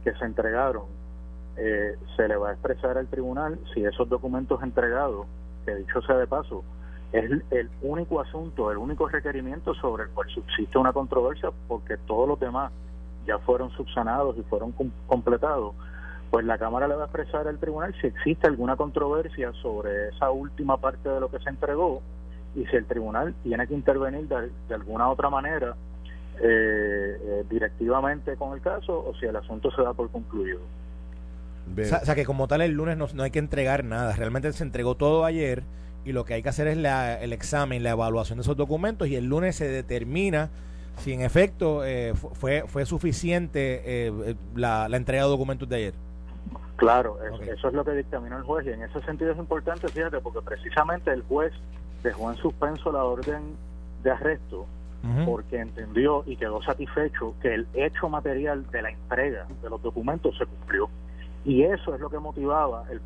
[0.04, 1.03] que se entregaron
[1.58, 5.28] eh, se le va a expresar al tribunal si esos documentos entregados,
[5.66, 6.63] que dicho sea de paso,
[7.12, 12.28] es el único asunto, el único requerimiento sobre el cual subsiste una controversia, porque todos
[12.28, 12.72] los demás
[13.28, 14.74] ya fueron subsanados y fueron
[15.08, 15.76] completados,
[16.32, 20.32] pues la Cámara le va a expresar al tribunal si existe alguna controversia sobre esa
[20.32, 22.02] última parte de lo que se entregó
[22.56, 25.76] y si el tribunal tiene que intervenir de, alguna otra manera
[26.42, 30.60] eh, eh, directivamente con el caso o si el asunto se da por concluido.
[31.71, 34.63] O sea, que como tal el lunes no, no, hay que entregar nada, realmente se
[34.63, 35.63] entregó todo ayer
[36.06, 39.08] y lo que hay que hacer es la, el examen, la evaluación de esos documentos
[39.08, 40.49] y el lunes se determina
[40.97, 44.13] si en efecto eh, fue, fue suficiente
[44.56, 45.93] la, la entrega de documentos de ayer.
[46.76, 50.19] Claro, eso es lo que dictaminó el juez y en ese sentido es importante, fíjate,
[50.19, 51.54] porque precisamente el juez
[52.04, 53.56] dejó en suspenso la orden
[54.04, 54.67] de arresto
[55.26, 60.38] porque entendió y quedó satisfecho que el hecho material de la entrega de los documentos
[60.38, 60.89] se cumplió.
[61.45, 63.01] Y eso es lo que motivaba el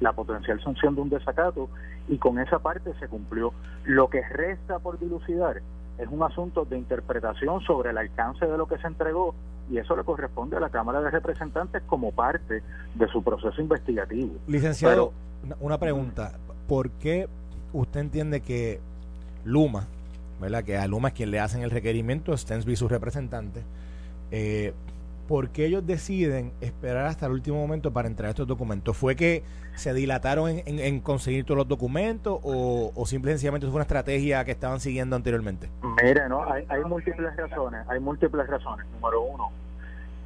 [0.00, 1.68] la potencial sanción de un desacato
[2.08, 3.52] y con esa parte se cumplió.
[3.84, 5.60] Lo que resta por dilucidar
[5.98, 9.34] es un asunto de interpretación sobre el alcance de lo que se entregó
[9.70, 12.62] y eso le corresponde a la Cámara de Representantes como parte
[12.94, 14.34] de su proceso investigativo.
[14.46, 15.12] Licenciado,
[15.60, 16.32] una pregunta,
[16.66, 17.28] ¿por qué
[17.72, 18.80] usted entiende que
[19.44, 19.86] Luma,
[20.40, 20.64] ¿verdad?
[20.64, 23.62] que a Luma es quien le hacen el requerimiento, Stensby su representante,
[24.30, 24.72] eh,
[25.26, 28.96] ¿por qué ellos deciden esperar hasta el último momento para entregar estos documentos?
[28.96, 29.42] ¿Fue que
[29.74, 34.50] se dilataron en, conseguir todos los documentos o, o simple sencillamente fue una estrategia que
[34.50, 35.70] estaban siguiendo anteriormente?
[36.02, 38.86] Mire, no, hay, hay múltiples razones, hay múltiples razones.
[39.00, 39.50] Número uno,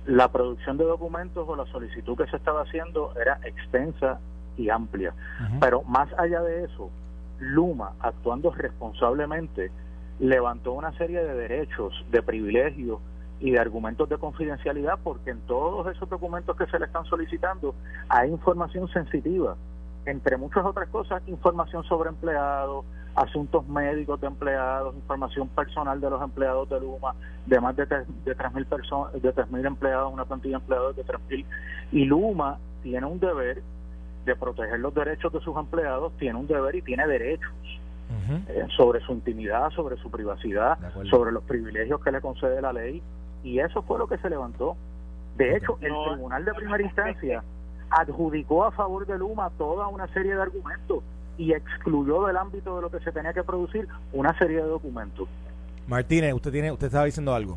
[0.07, 4.19] la producción de documentos o la solicitud que se estaba haciendo era extensa
[4.57, 5.13] y amplia.
[5.61, 6.91] Pero más allá de eso,
[7.39, 9.71] Luma, actuando responsablemente,
[10.19, 13.01] levantó una serie de derechos, de privilegios
[13.41, 17.75] y de argumentos de confidencialidad porque en todos esos documentos que se le están solicitando
[18.09, 19.57] hay información sensitiva,
[20.07, 26.23] entre muchas otras cosas, información sobre empleados, asuntos médicos de empleados, información personal de los
[26.23, 27.15] empleados de Luma,
[27.47, 31.45] de más de, de 3.000 personas, de 3.000 empleados, una plantilla de empleados de 3.000
[31.93, 33.63] y Luma tiene un deber
[34.25, 37.53] de proteger los derechos de sus empleados, tiene un deber y tiene derechos
[38.49, 40.79] eh, sobre su intimidad, sobre su privacidad,
[41.11, 43.03] sobre los privilegios que le concede la ley
[43.47, 44.77] y eso fue lo que se levantó.
[45.37, 47.45] De hecho, el tribunal de primera instancia
[47.91, 51.05] adjudicó a favor de Luma toda una serie de argumentos
[51.39, 55.29] y excluyó del ámbito de lo que se tenía que producir una serie de documentos.
[55.87, 57.57] Martínez, usted tiene, usted estaba diciendo algo.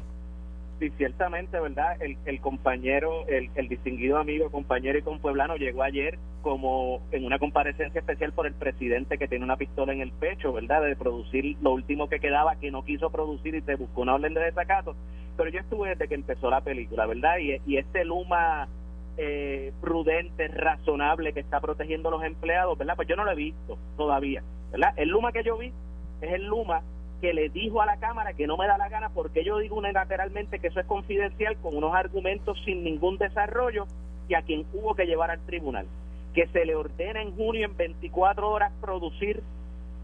[0.79, 2.01] Sí, ciertamente, ¿verdad?
[2.01, 7.37] El, el compañero, el, el, distinguido amigo, compañero y compueblano llegó ayer como en una
[7.37, 10.81] comparecencia especial por el presidente que tiene una pistola en el pecho, ¿verdad?
[10.81, 14.33] De producir lo último que quedaba que no quiso producir y se buscó una orden
[14.33, 14.95] de desacato.
[15.35, 17.39] Pero yo estuve desde que empezó la película, ¿verdad?
[17.39, 18.69] Y, y este Luma
[19.17, 22.95] eh, prudente, razonable que está protegiendo a los empleados, ¿verdad?
[22.95, 24.93] Pues yo no lo he visto todavía, ¿verdad?
[24.95, 25.73] El Luma que yo vi
[26.21, 26.83] es el Luma
[27.19, 29.77] que le dijo a la Cámara que no me da la gana porque yo digo
[29.77, 33.85] unilateralmente que eso es confidencial con unos argumentos sin ningún desarrollo
[34.27, 35.87] y a quien hubo que llevar al tribunal.
[36.33, 39.41] Que se le ordena en junio en 24 horas producir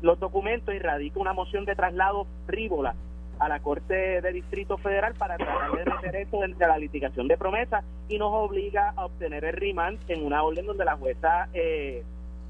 [0.01, 2.95] los documentos y radica una moción de traslado frívola
[3.39, 7.37] a la Corte de Distrito Federal para tratar de meter esto de, la litigación de
[7.37, 12.03] promesa y nos obliga a obtener el remand en una orden donde la jueza eh,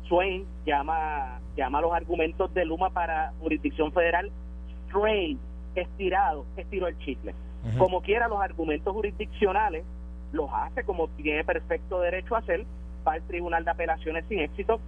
[0.07, 4.31] Swain llama, llama los argumentos de Luma para jurisdicción federal
[5.75, 7.33] estirado, estiró el chicle.
[7.79, 9.83] Como quiera, los argumentos jurisdiccionales
[10.31, 12.65] los hace como tiene perfecto derecho a hacer,
[13.07, 14.79] va al Tribunal de Apelaciones sin éxito,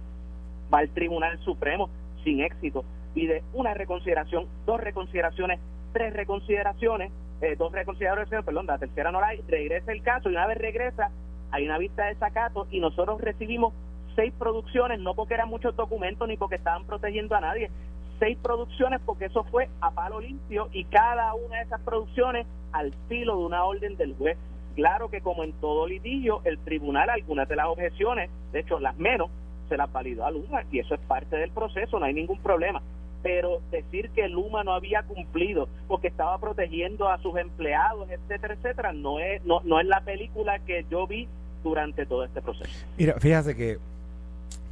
[0.72, 1.90] va al Tribunal Supremo
[2.22, 5.58] sin éxito, pide una reconsideración, dos reconsideraciones,
[5.92, 10.30] tres reconsideraciones, eh, dos reconsideraciones, perdón, la tercera no la hay, regresa el caso.
[10.30, 11.10] Y una vez regresa
[11.50, 13.72] hay una vista de sacato y nosotros recibimos
[14.14, 17.70] seis producciones, no porque eran muchos documentos ni porque estaban protegiendo a nadie,
[18.18, 22.92] seis producciones porque eso fue a palo limpio y cada una de esas producciones al
[23.08, 24.36] filo de una orden del juez.
[24.74, 28.96] Claro que como en todo litigio, el tribunal algunas de las objeciones, de hecho las
[28.96, 29.30] menos,
[29.68, 32.80] se las validó a Luma y eso es parte del proceso, no hay ningún problema.
[33.22, 38.92] Pero decir que Luma no había cumplido porque estaba protegiendo a sus empleados, etcétera, etcétera,
[38.92, 41.26] no es, no, no es la película que yo vi
[41.64, 42.70] durante todo este proceso.
[42.96, 43.78] Mira, fíjate que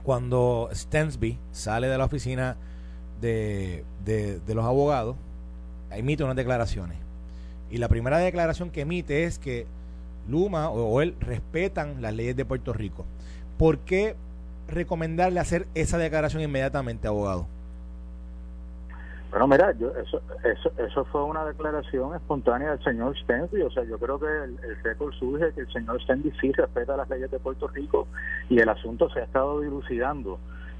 [0.05, 2.57] cuando Stensby sale de la oficina
[3.21, 5.17] de, de, los abogados,
[5.91, 6.99] emite unas declaraciones.
[7.71, 9.67] Y la primera declaración que emite es que
[10.29, 13.05] Luma o, él respetan las leyes de Puerto Rico.
[13.59, 14.17] ¿Por qué
[14.69, 17.47] recomendarle hacer esa declaración inmediatamente, abogado?
[19.31, 23.63] Bueno, mira, yo, eso, eso, eso fue una declaración espontánea del señor Stenby.
[23.63, 26.97] O sea, yo creo que el, el récord surge que el señor Stenby sí respeta
[26.97, 28.07] las leyes de Puerto Rico
[28.49, 30.39] y el asunto se ha estado dilucidando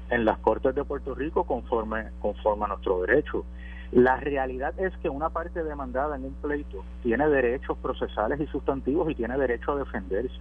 [0.09, 3.45] en las Cortes de Puerto Rico conforme, conforme a nuestro derecho.
[3.91, 9.09] La realidad es que una parte demandada en un pleito tiene derechos procesales y sustantivos
[9.09, 10.35] y tiene derecho a defenderse.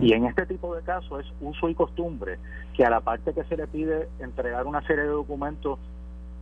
[0.00, 2.38] Y en este tipo de casos es uso y costumbre
[2.74, 5.78] que a la parte que se le pide entregar una serie de documentos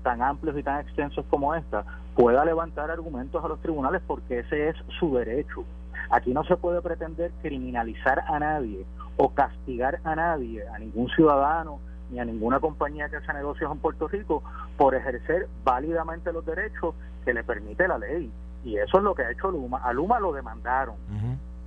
[0.03, 4.68] tan amplios y tan extensos como esta, pueda levantar argumentos a los tribunales porque ese
[4.68, 5.64] es su derecho.
[6.11, 11.81] Aquí no se puede pretender criminalizar a nadie o castigar a nadie, a ningún ciudadano
[12.11, 14.43] ni a ninguna compañía que hace negocios en Puerto Rico
[14.77, 16.95] por ejercer válidamente los derechos
[17.25, 18.31] que le permite la ley.
[18.65, 19.79] Y eso es lo que ha hecho Luma.
[19.79, 20.97] A Luma lo demandaron.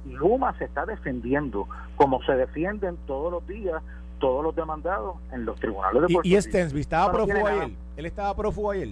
[0.06, 3.82] Y Luma se está defendiendo como se defienden todos los días
[4.20, 6.38] todos los demandados en los tribunales de Puerto Rico.
[6.38, 7.72] ¿Y Stensby estaba prófugo ayer?
[7.96, 8.90] ¿Él estaba prófugo ayer?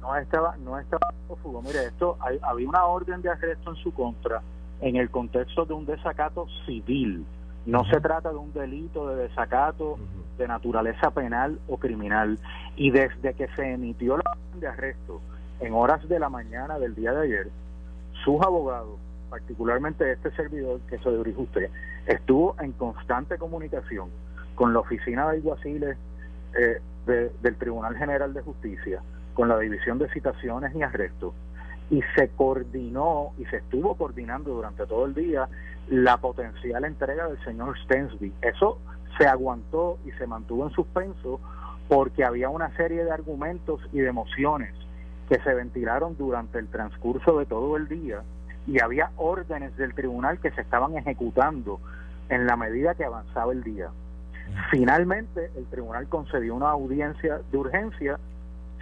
[0.00, 1.62] No estaba, no estaba prófugo.
[1.62, 4.40] Mire, esto, había una orden de arresto en su contra
[4.80, 7.24] en el contexto de un desacato civil.
[7.66, 9.98] No se trata de un delito de desacato
[10.40, 12.38] de naturaleza penal o criminal.
[12.74, 15.20] Y desde que se emitió la orden de arresto
[15.60, 17.48] en horas de la mañana del día de ayer,
[18.24, 21.70] sus abogados, particularmente este servidor que se dirige usted,
[22.06, 24.08] estuvo en constante comunicación
[24.54, 25.96] con la oficina de alguaciles
[26.58, 29.00] eh, del Tribunal General de Justicia,
[29.34, 31.34] con la División de Citaciones y Arrestos,
[31.90, 35.48] y se coordinó y se estuvo coordinando durante todo el día
[35.88, 38.32] la potencial entrega del señor Stensby.
[38.42, 38.78] Eso
[39.18, 41.40] se aguantó y se mantuvo en suspenso
[41.88, 44.72] porque había una serie de argumentos y de emociones
[45.28, 48.22] que se ventilaron durante el transcurso de todo el día
[48.66, 51.80] y había órdenes del tribunal que se estaban ejecutando
[52.28, 53.88] en la medida que avanzaba el día.
[54.70, 58.18] Finalmente, el tribunal concedió una audiencia de urgencia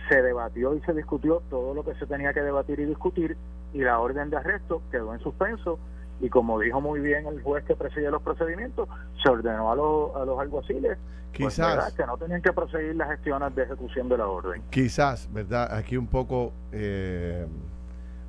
[0.08, 3.36] se debatió y se discutió todo lo que se tenía que debatir y discutir
[3.72, 5.78] y la orden de arresto quedó en suspenso
[6.20, 8.88] y como dijo muy bien el juez que presidía los procedimientos,
[9.22, 10.98] se ordenó a, los, a los alguaciles
[11.36, 14.62] pues, quizás que no tenían que proseguir las gestiones de ejecución de la orden.
[14.70, 15.72] Quizás, ¿verdad?
[15.72, 17.46] Aquí un poco eh,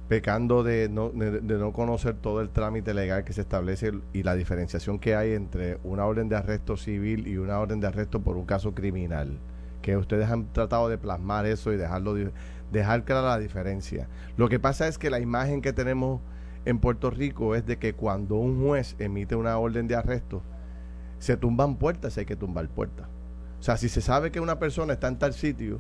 [0.08, 4.24] pecando de no, de, de, no conocer todo el trámite legal que se establece y
[4.24, 8.20] la diferenciación que hay entre una orden de arresto civil y una orden de arresto
[8.20, 9.40] por un caso criminal
[9.82, 12.16] que ustedes han tratado de plasmar eso y dejarlo
[12.72, 14.08] dejar clara la diferencia.
[14.38, 16.22] Lo que pasa es que la imagen que tenemos
[16.66, 20.44] en Puerto Rico es de que cuando un juez emite una orden de arresto,
[21.18, 23.08] se tumban puertas y hay que tumbar puertas.
[23.60, 25.80] O sea, si se sabe que una persona está en tal sitio,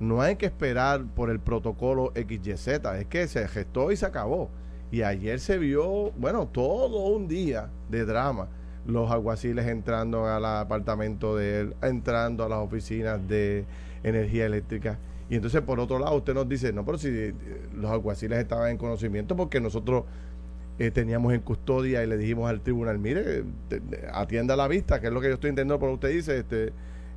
[0.00, 4.50] no hay que esperar por el protocolo XYZ, es que se gestó y se acabó.
[4.90, 8.48] Y ayer se vio, bueno, todo un día de drama
[8.90, 13.64] los alguaciles entrando al apartamento de él, entrando a las oficinas de
[14.02, 14.98] energía eléctrica.
[15.28, 17.34] Y entonces, por otro lado, usted nos dice, no, pero si eh,
[17.76, 20.04] los alguaciles estaban en conocimiento porque nosotros
[20.78, 23.44] eh, teníamos en custodia y le dijimos al tribunal, mire,
[24.12, 26.38] atienda la vista, que es lo que yo estoy entendiendo por lo que usted dice,
[26.38, 26.72] este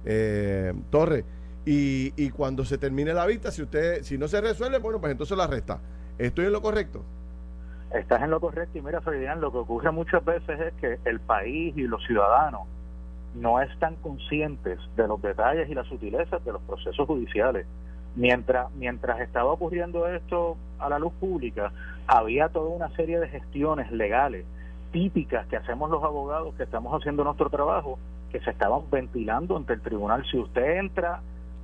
[0.05, 1.26] eh, Torre.
[1.65, 5.11] Y, y cuando se termine la vista, si usted, si no se resuelve, bueno, pues
[5.11, 5.80] entonces la arresta.
[6.17, 7.03] ¿Estoy en lo correcto?
[7.94, 11.20] Estás en lo correcto y mira, Ferdinand, lo que ocurre muchas veces es que el
[11.20, 12.62] país y los ciudadanos
[13.36, 17.66] no están conscientes de los detalles y las sutilezas de los procesos judiciales.
[18.16, 21.72] Mientras, mientras estaba ocurriendo esto a la luz pública,
[22.08, 24.46] había toda una serie de gestiones legales
[24.91, 27.98] típicas que hacemos los abogados que estamos haciendo nuestro trabajo,
[28.32, 30.24] que se estaban ventilando ante el tribunal.
[30.30, 31.22] Si usted entra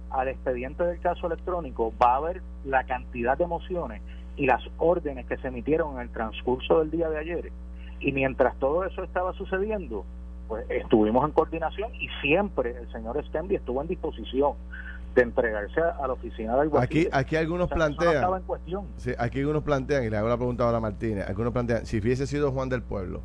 [0.09, 4.01] al expediente del caso electrónico, va a ver la cantidad de emociones
[4.39, 7.51] y las órdenes que se emitieron en el transcurso del día de ayer.
[7.99, 10.05] Y mientras todo eso estaba sucediendo,
[10.47, 14.53] pues estuvimos en coordinación y siempre el señor Stenby estuvo en disposición
[15.13, 18.23] de entregarse a, la oficina del Aquí, aquí algunos plantean.
[19.17, 22.25] aquí algunos plantean, y le hago la pregunta ahora a Martínez, algunos plantean, si hubiese
[22.25, 23.19] sido Juan del Pueblo.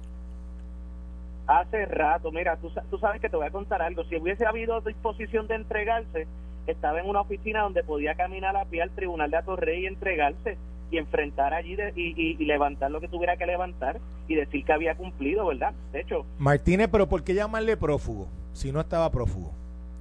[1.47, 4.03] Hace rato, mira, tú, tú sabes que te voy a contar algo.
[4.05, 6.27] Si hubiese habido disposición de entregarse,
[6.67, 10.59] estaba en una oficina donde podía caminar a pie al tribunal de Atorrey y entregarse
[10.95, 15.47] y enfrentar allí y, levantar lo que tuviera que levantar y decir que había cumplido,
[15.47, 15.75] ¿verdad?
[15.93, 16.25] De hecho.
[16.39, 19.53] Martínez, pero ¿por qué llamarle prófugo si no estaba prófugo?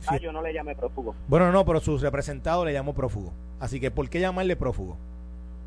[0.07, 1.15] ah, yo no le llamé prófugo.
[1.27, 3.33] Bueno, no, pero su representado le llamó prófugo.
[3.59, 4.97] Así que ¿por qué llamarle prófugo?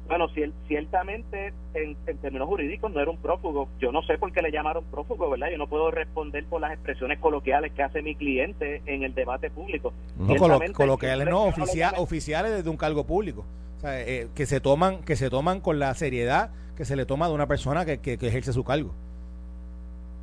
[0.07, 0.29] Bueno,
[0.69, 3.69] ciertamente en, términos jurídicos no era un prófugo.
[3.81, 5.49] Yo no sé por qué le llamaron prófugo, ¿verdad?
[5.51, 9.51] Yo no puedo responder por las expresiones coloquiales que hace mi cliente en el debate
[9.51, 9.93] público.
[10.17, 10.37] No,
[10.73, 13.45] coloquiales no, oficiales desde un cargo público.
[13.85, 17.35] Eh, que se toman que se toman con la seriedad que se le toma de
[17.35, 18.95] una persona que, que, ejerce su cargo.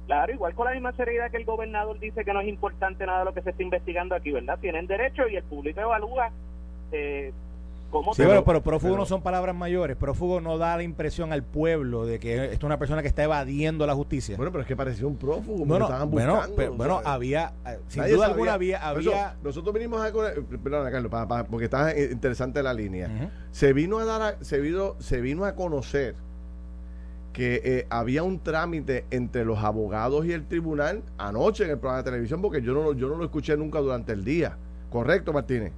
[0.05, 3.23] Claro, igual con la misma seriedad que el gobernador dice que no es importante nada
[3.23, 4.59] lo que se está investigando aquí, ¿verdad?
[4.59, 6.31] Tienen derecho y el público evalúa
[6.91, 7.31] eh,
[7.93, 9.95] cómo sí, pero, pero prófugo no son palabras mayores.
[9.95, 13.23] Prófugo no da la impresión al pueblo de que esto es una persona que está
[13.23, 14.35] evadiendo la justicia.
[14.35, 15.65] Bueno, pero es que parecía un prófugo.
[15.65, 16.41] Bueno, bueno,
[16.75, 18.85] bueno, había, eh, sin duda alguna había...
[18.85, 19.37] había...
[19.43, 20.11] nosotros vinimos a...
[20.11, 21.11] Perdón, Carlos,
[21.49, 23.31] porque está interesante la línea.
[23.51, 26.15] Se vino a dar, se vino, se vino a conocer
[27.33, 32.03] que eh, había un trámite entre los abogados y el tribunal anoche en el programa
[32.03, 34.57] de televisión, porque yo no, yo no lo escuché nunca durante el día.
[34.91, 35.73] ¿Correcto, Martínez?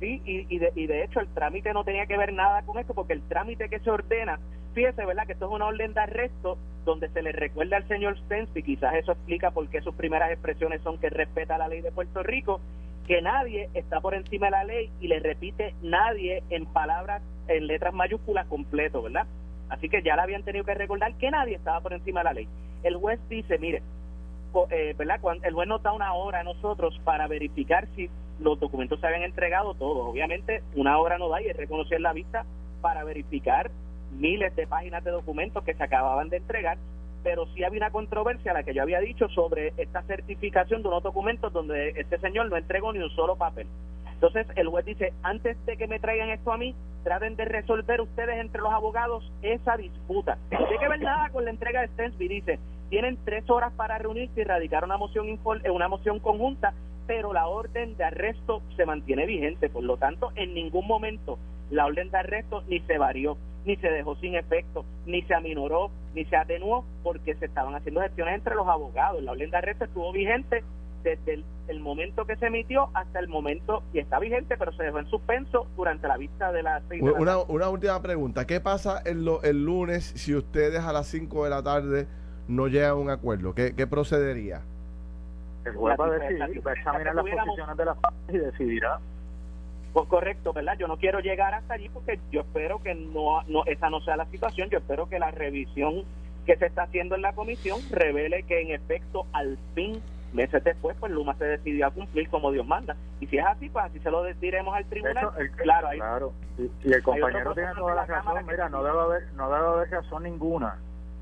[0.00, 2.94] Sí, y, de, y de hecho el trámite no tenía que ver nada con esto,
[2.94, 4.40] porque el trámite que se ordena,
[4.72, 5.26] fíjese, ¿verdad?
[5.26, 8.62] Que esto es una orden de arresto donde se le recuerda al señor Stens, y
[8.62, 12.22] quizás eso explica por qué sus primeras expresiones son que respeta la ley de Puerto
[12.22, 12.62] Rico,
[13.06, 17.66] que nadie está por encima de la ley y le repite nadie en palabras, en
[17.66, 19.26] letras mayúsculas completo, ¿verdad?
[19.68, 22.32] Así que ya le habían tenido que recordar que nadie estaba por encima de la
[22.32, 22.48] ley.
[22.82, 23.82] El juez dice, mire,
[24.70, 25.20] eh, ¿verdad?
[25.42, 28.08] el juez nos da una hora a nosotros para verificar si
[28.40, 30.08] los documentos se habían entregado todos.
[30.08, 32.44] Obviamente, una hora no da y es reconocer la vista
[32.80, 33.70] para verificar
[34.12, 36.78] miles de páginas de documentos que se acababan de entregar,
[37.22, 41.02] pero sí había una controversia, la que yo había dicho, sobre esta certificación de unos
[41.02, 43.66] documentos donde este señor no entregó ni un solo papel.
[44.14, 46.74] Entonces el juez dice, antes de que me traigan esto a mí,
[47.04, 50.36] traten de resolver ustedes entre los abogados esa disputa.
[50.50, 52.58] No tiene que ver nada con la entrega de Stensby, dice,
[52.90, 56.74] tienen tres horas para reunirse y radicar una moción, eh, una moción conjunta,
[57.10, 61.86] pero la orden de arresto se mantiene vigente, por lo tanto, en ningún momento la
[61.86, 66.24] orden de arresto ni se varió, ni se dejó sin efecto, ni se aminoró, ni
[66.26, 69.20] se atenuó, porque se estaban haciendo gestiones entre los abogados.
[69.24, 70.62] La orden de arresto estuvo vigente
[71.02, 75.00] desde el, momento que se emitió hasta el momento y está vigente, pero se dejó
[75.00, 76.80] en suspenso durante la vista de la...
[77.18, 78.46] una, una última pregunta.
[78.46, 82.06] ¿Qué pasa el, el lunes si ustedes a las 5 de la tarde
[82.46, 83.52] no llegan a un acuerdo?
[83.52, 84.62] ¿Qué, qué procedería?
[85.64, 88.98] El juez va a decidir, va a examinar las posiciones de las partes y decidirá.
[89.92, 90.76] Pues correcto, ¿verdad?
[90.78, 94.16] Yo no quiero llegar hasta allí porque yo espero que no, no esa no sea
[94.16, 94.70] la situación.
[94.70, 96.04] Yo espero que la revisión
[96.46, 100.00] que se está haciendo en la comisión revele que en efecto al fin
[100.32, 102.96] meses después, pues Luma se decidió a cumplir como Dios manda.
[103.18, 105.30] Y si es así, pues así se lo diremos al tribunal.
[105.56, 106.32] claro, claro.
[106.58, 108.46] Y, el compañero tiene toda la razón.
[108.46, 110.76] Mira, no debe, haber, no debe haber razón ninguna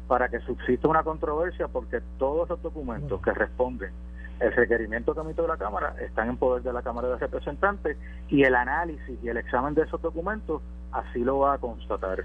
[0.06, 3.92] para que subsista una controversia porque todos esos documentos que responden
[4.40, 7.96] el requerimiento que emitió la Cámara están en poder de la Cámara de Representantes
[8.28, 10.62] y el análisis y el examen de esos documentos
[10.92, 12.24] así lo va a constatar.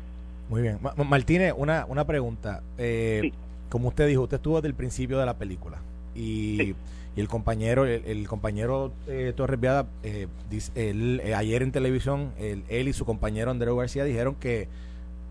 [0.50, 0.80] Muy bien.
[1.08, 2.62] Martínez, una, una pregunta.
[2.78, 3.32] Eh,
[3.70, 5.80] Como usted dijo, usted estuvo desde el principio de la película
[6.16, 6.76] y,
[7.16, 10.28] el compañero el, compañero eh, Torres Viada eh,
[10.76, 14.68] eh, ayer en televisión él y su compañero Andreu García dijeron que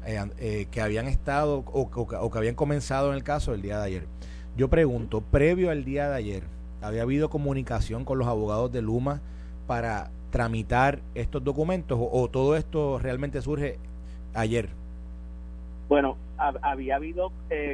[0.07, 4.07] eh, que habían estado o, que habían comenzado en el caso el día de ayer
[4.57, 6.43] yo pregunto previo al día de ayer
[6.83, 9.21] había habido comunicación con los abogados de Luma
[9.67, 13.79] para tramitar estos documentos o, todo esto realmente surge
[14.35, 14.69] ayer.
[15.89, 17.31] Bueno había habido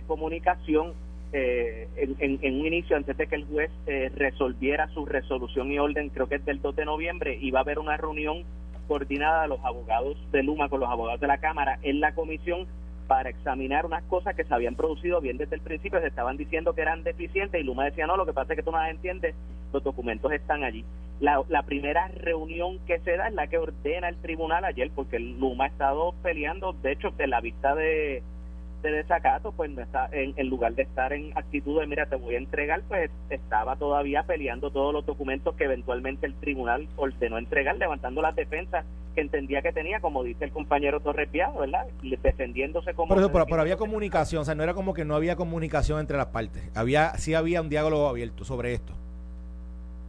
[0.06, 0.92] comunicación
[1.32, 5.78] eh, en, en, un inicio, antes de que el juez eh, resolviera su resolución y
[5.78, 8.44] orden, creo que es del 2 de noviembre, iba a haber una reunión
[8.86, 12.66] coordinada de los abogados de Luma con los abogados de la Cámara en la comisión
[13.08, 16.74] para examinar unas cosas que se habían producido bien desde el principio, se estaban diciendo
[16.74, 18.90] que eran deficientes y Luma decía, no, lo que pasa es que tú no las
[18.90, 19.34] entiendes,
[19.72, 20.84] los documentos están allí.
[21.18, 25.18] La, la primera reunión que se da es la que ordena el tribunal ayer, porque
[25.18, 28.22] Luma ha estado peleando, de hecho, de la vista de
[28.82, 32.36] de desacato, pues no está, en, lugar de estar en actitud de mira, te voy
[32.36, 37.76] a entregar, pues estaba todavía peleando todos los documentos que eventualmente el tribunal ordenó entregar,
[37.76, 38.84] levantando las defensas
[39.18, 41.86] que entendía que tenía, como dice el compañero Torres Piado, ¿verdad?
[42.02, 43.16] Defendiéndose como...
[43.16, 46.26] Pero, pero, había comunicación, o sea, no era como que no había comunicación entre las
[46.26, 48.92] partes, había sí había un diálogo abierto sobre esto.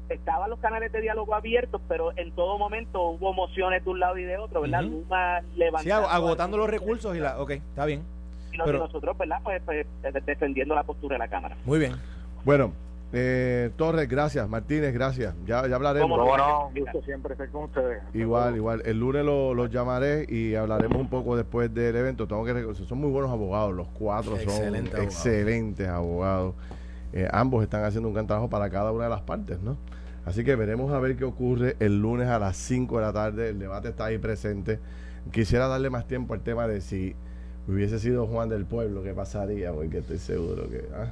[0.10, 4.18] Estaban los canales de diálogo abiertos, pero en todo momento hubo mociones de un lado
[4.20, 4.84] y de otro, ¿verdad?
[5.80, 7.40] Sí, agotando los recursos y la...
[7.40, 8.04] Ok, está bien
[8.52, 9.40] y nosotros, ¿verdad?
[9.44, 9.86] Pues, pues,
[10.26, 11.58] defendiendo la postura de la Cámara.
[11.66, 11.96] Muy bien.
[12.44, 12.74] Bueno,
[13.12, 14.48] eh, Torres, gracias.
[14.48, 15.34] Martínez, gracias.
[15.46, 16.18] Ya, ya hablaremos.
[16.18, 16.72] ¿Cómo no?
[16.76, 18.04] Gusto siempre estar con ustedes.
[18.14, 18.84] Igual, igual.
[18.86, 22.28] El lunes los lo llamaré y hablaremos un poco después del evento.
[22.28, 23.74] Tengo que son muy buenos abogados.
[23.74, 26.54] Los cuatro son excelentes abogados.
[27.12, 29.78] Eh, ambos están haciendo un gran trabajo para cada una de las partes, ¿no?
[30.26, 33.50] Así que veremos a ver qué ocurre el lunes a las 5 de la tarde.
[33.50, 34.80] El debate está ahí presente.
[35.32, 37.16] Quisiera darle más tiempo al tema de si
[37.68, 39.72] hubiese sido Juan del Pueblo, ¿qué pasaría?
[39.72, 40.86] Porque estoy seguro que...
[40.94, 41.12] ¿ah?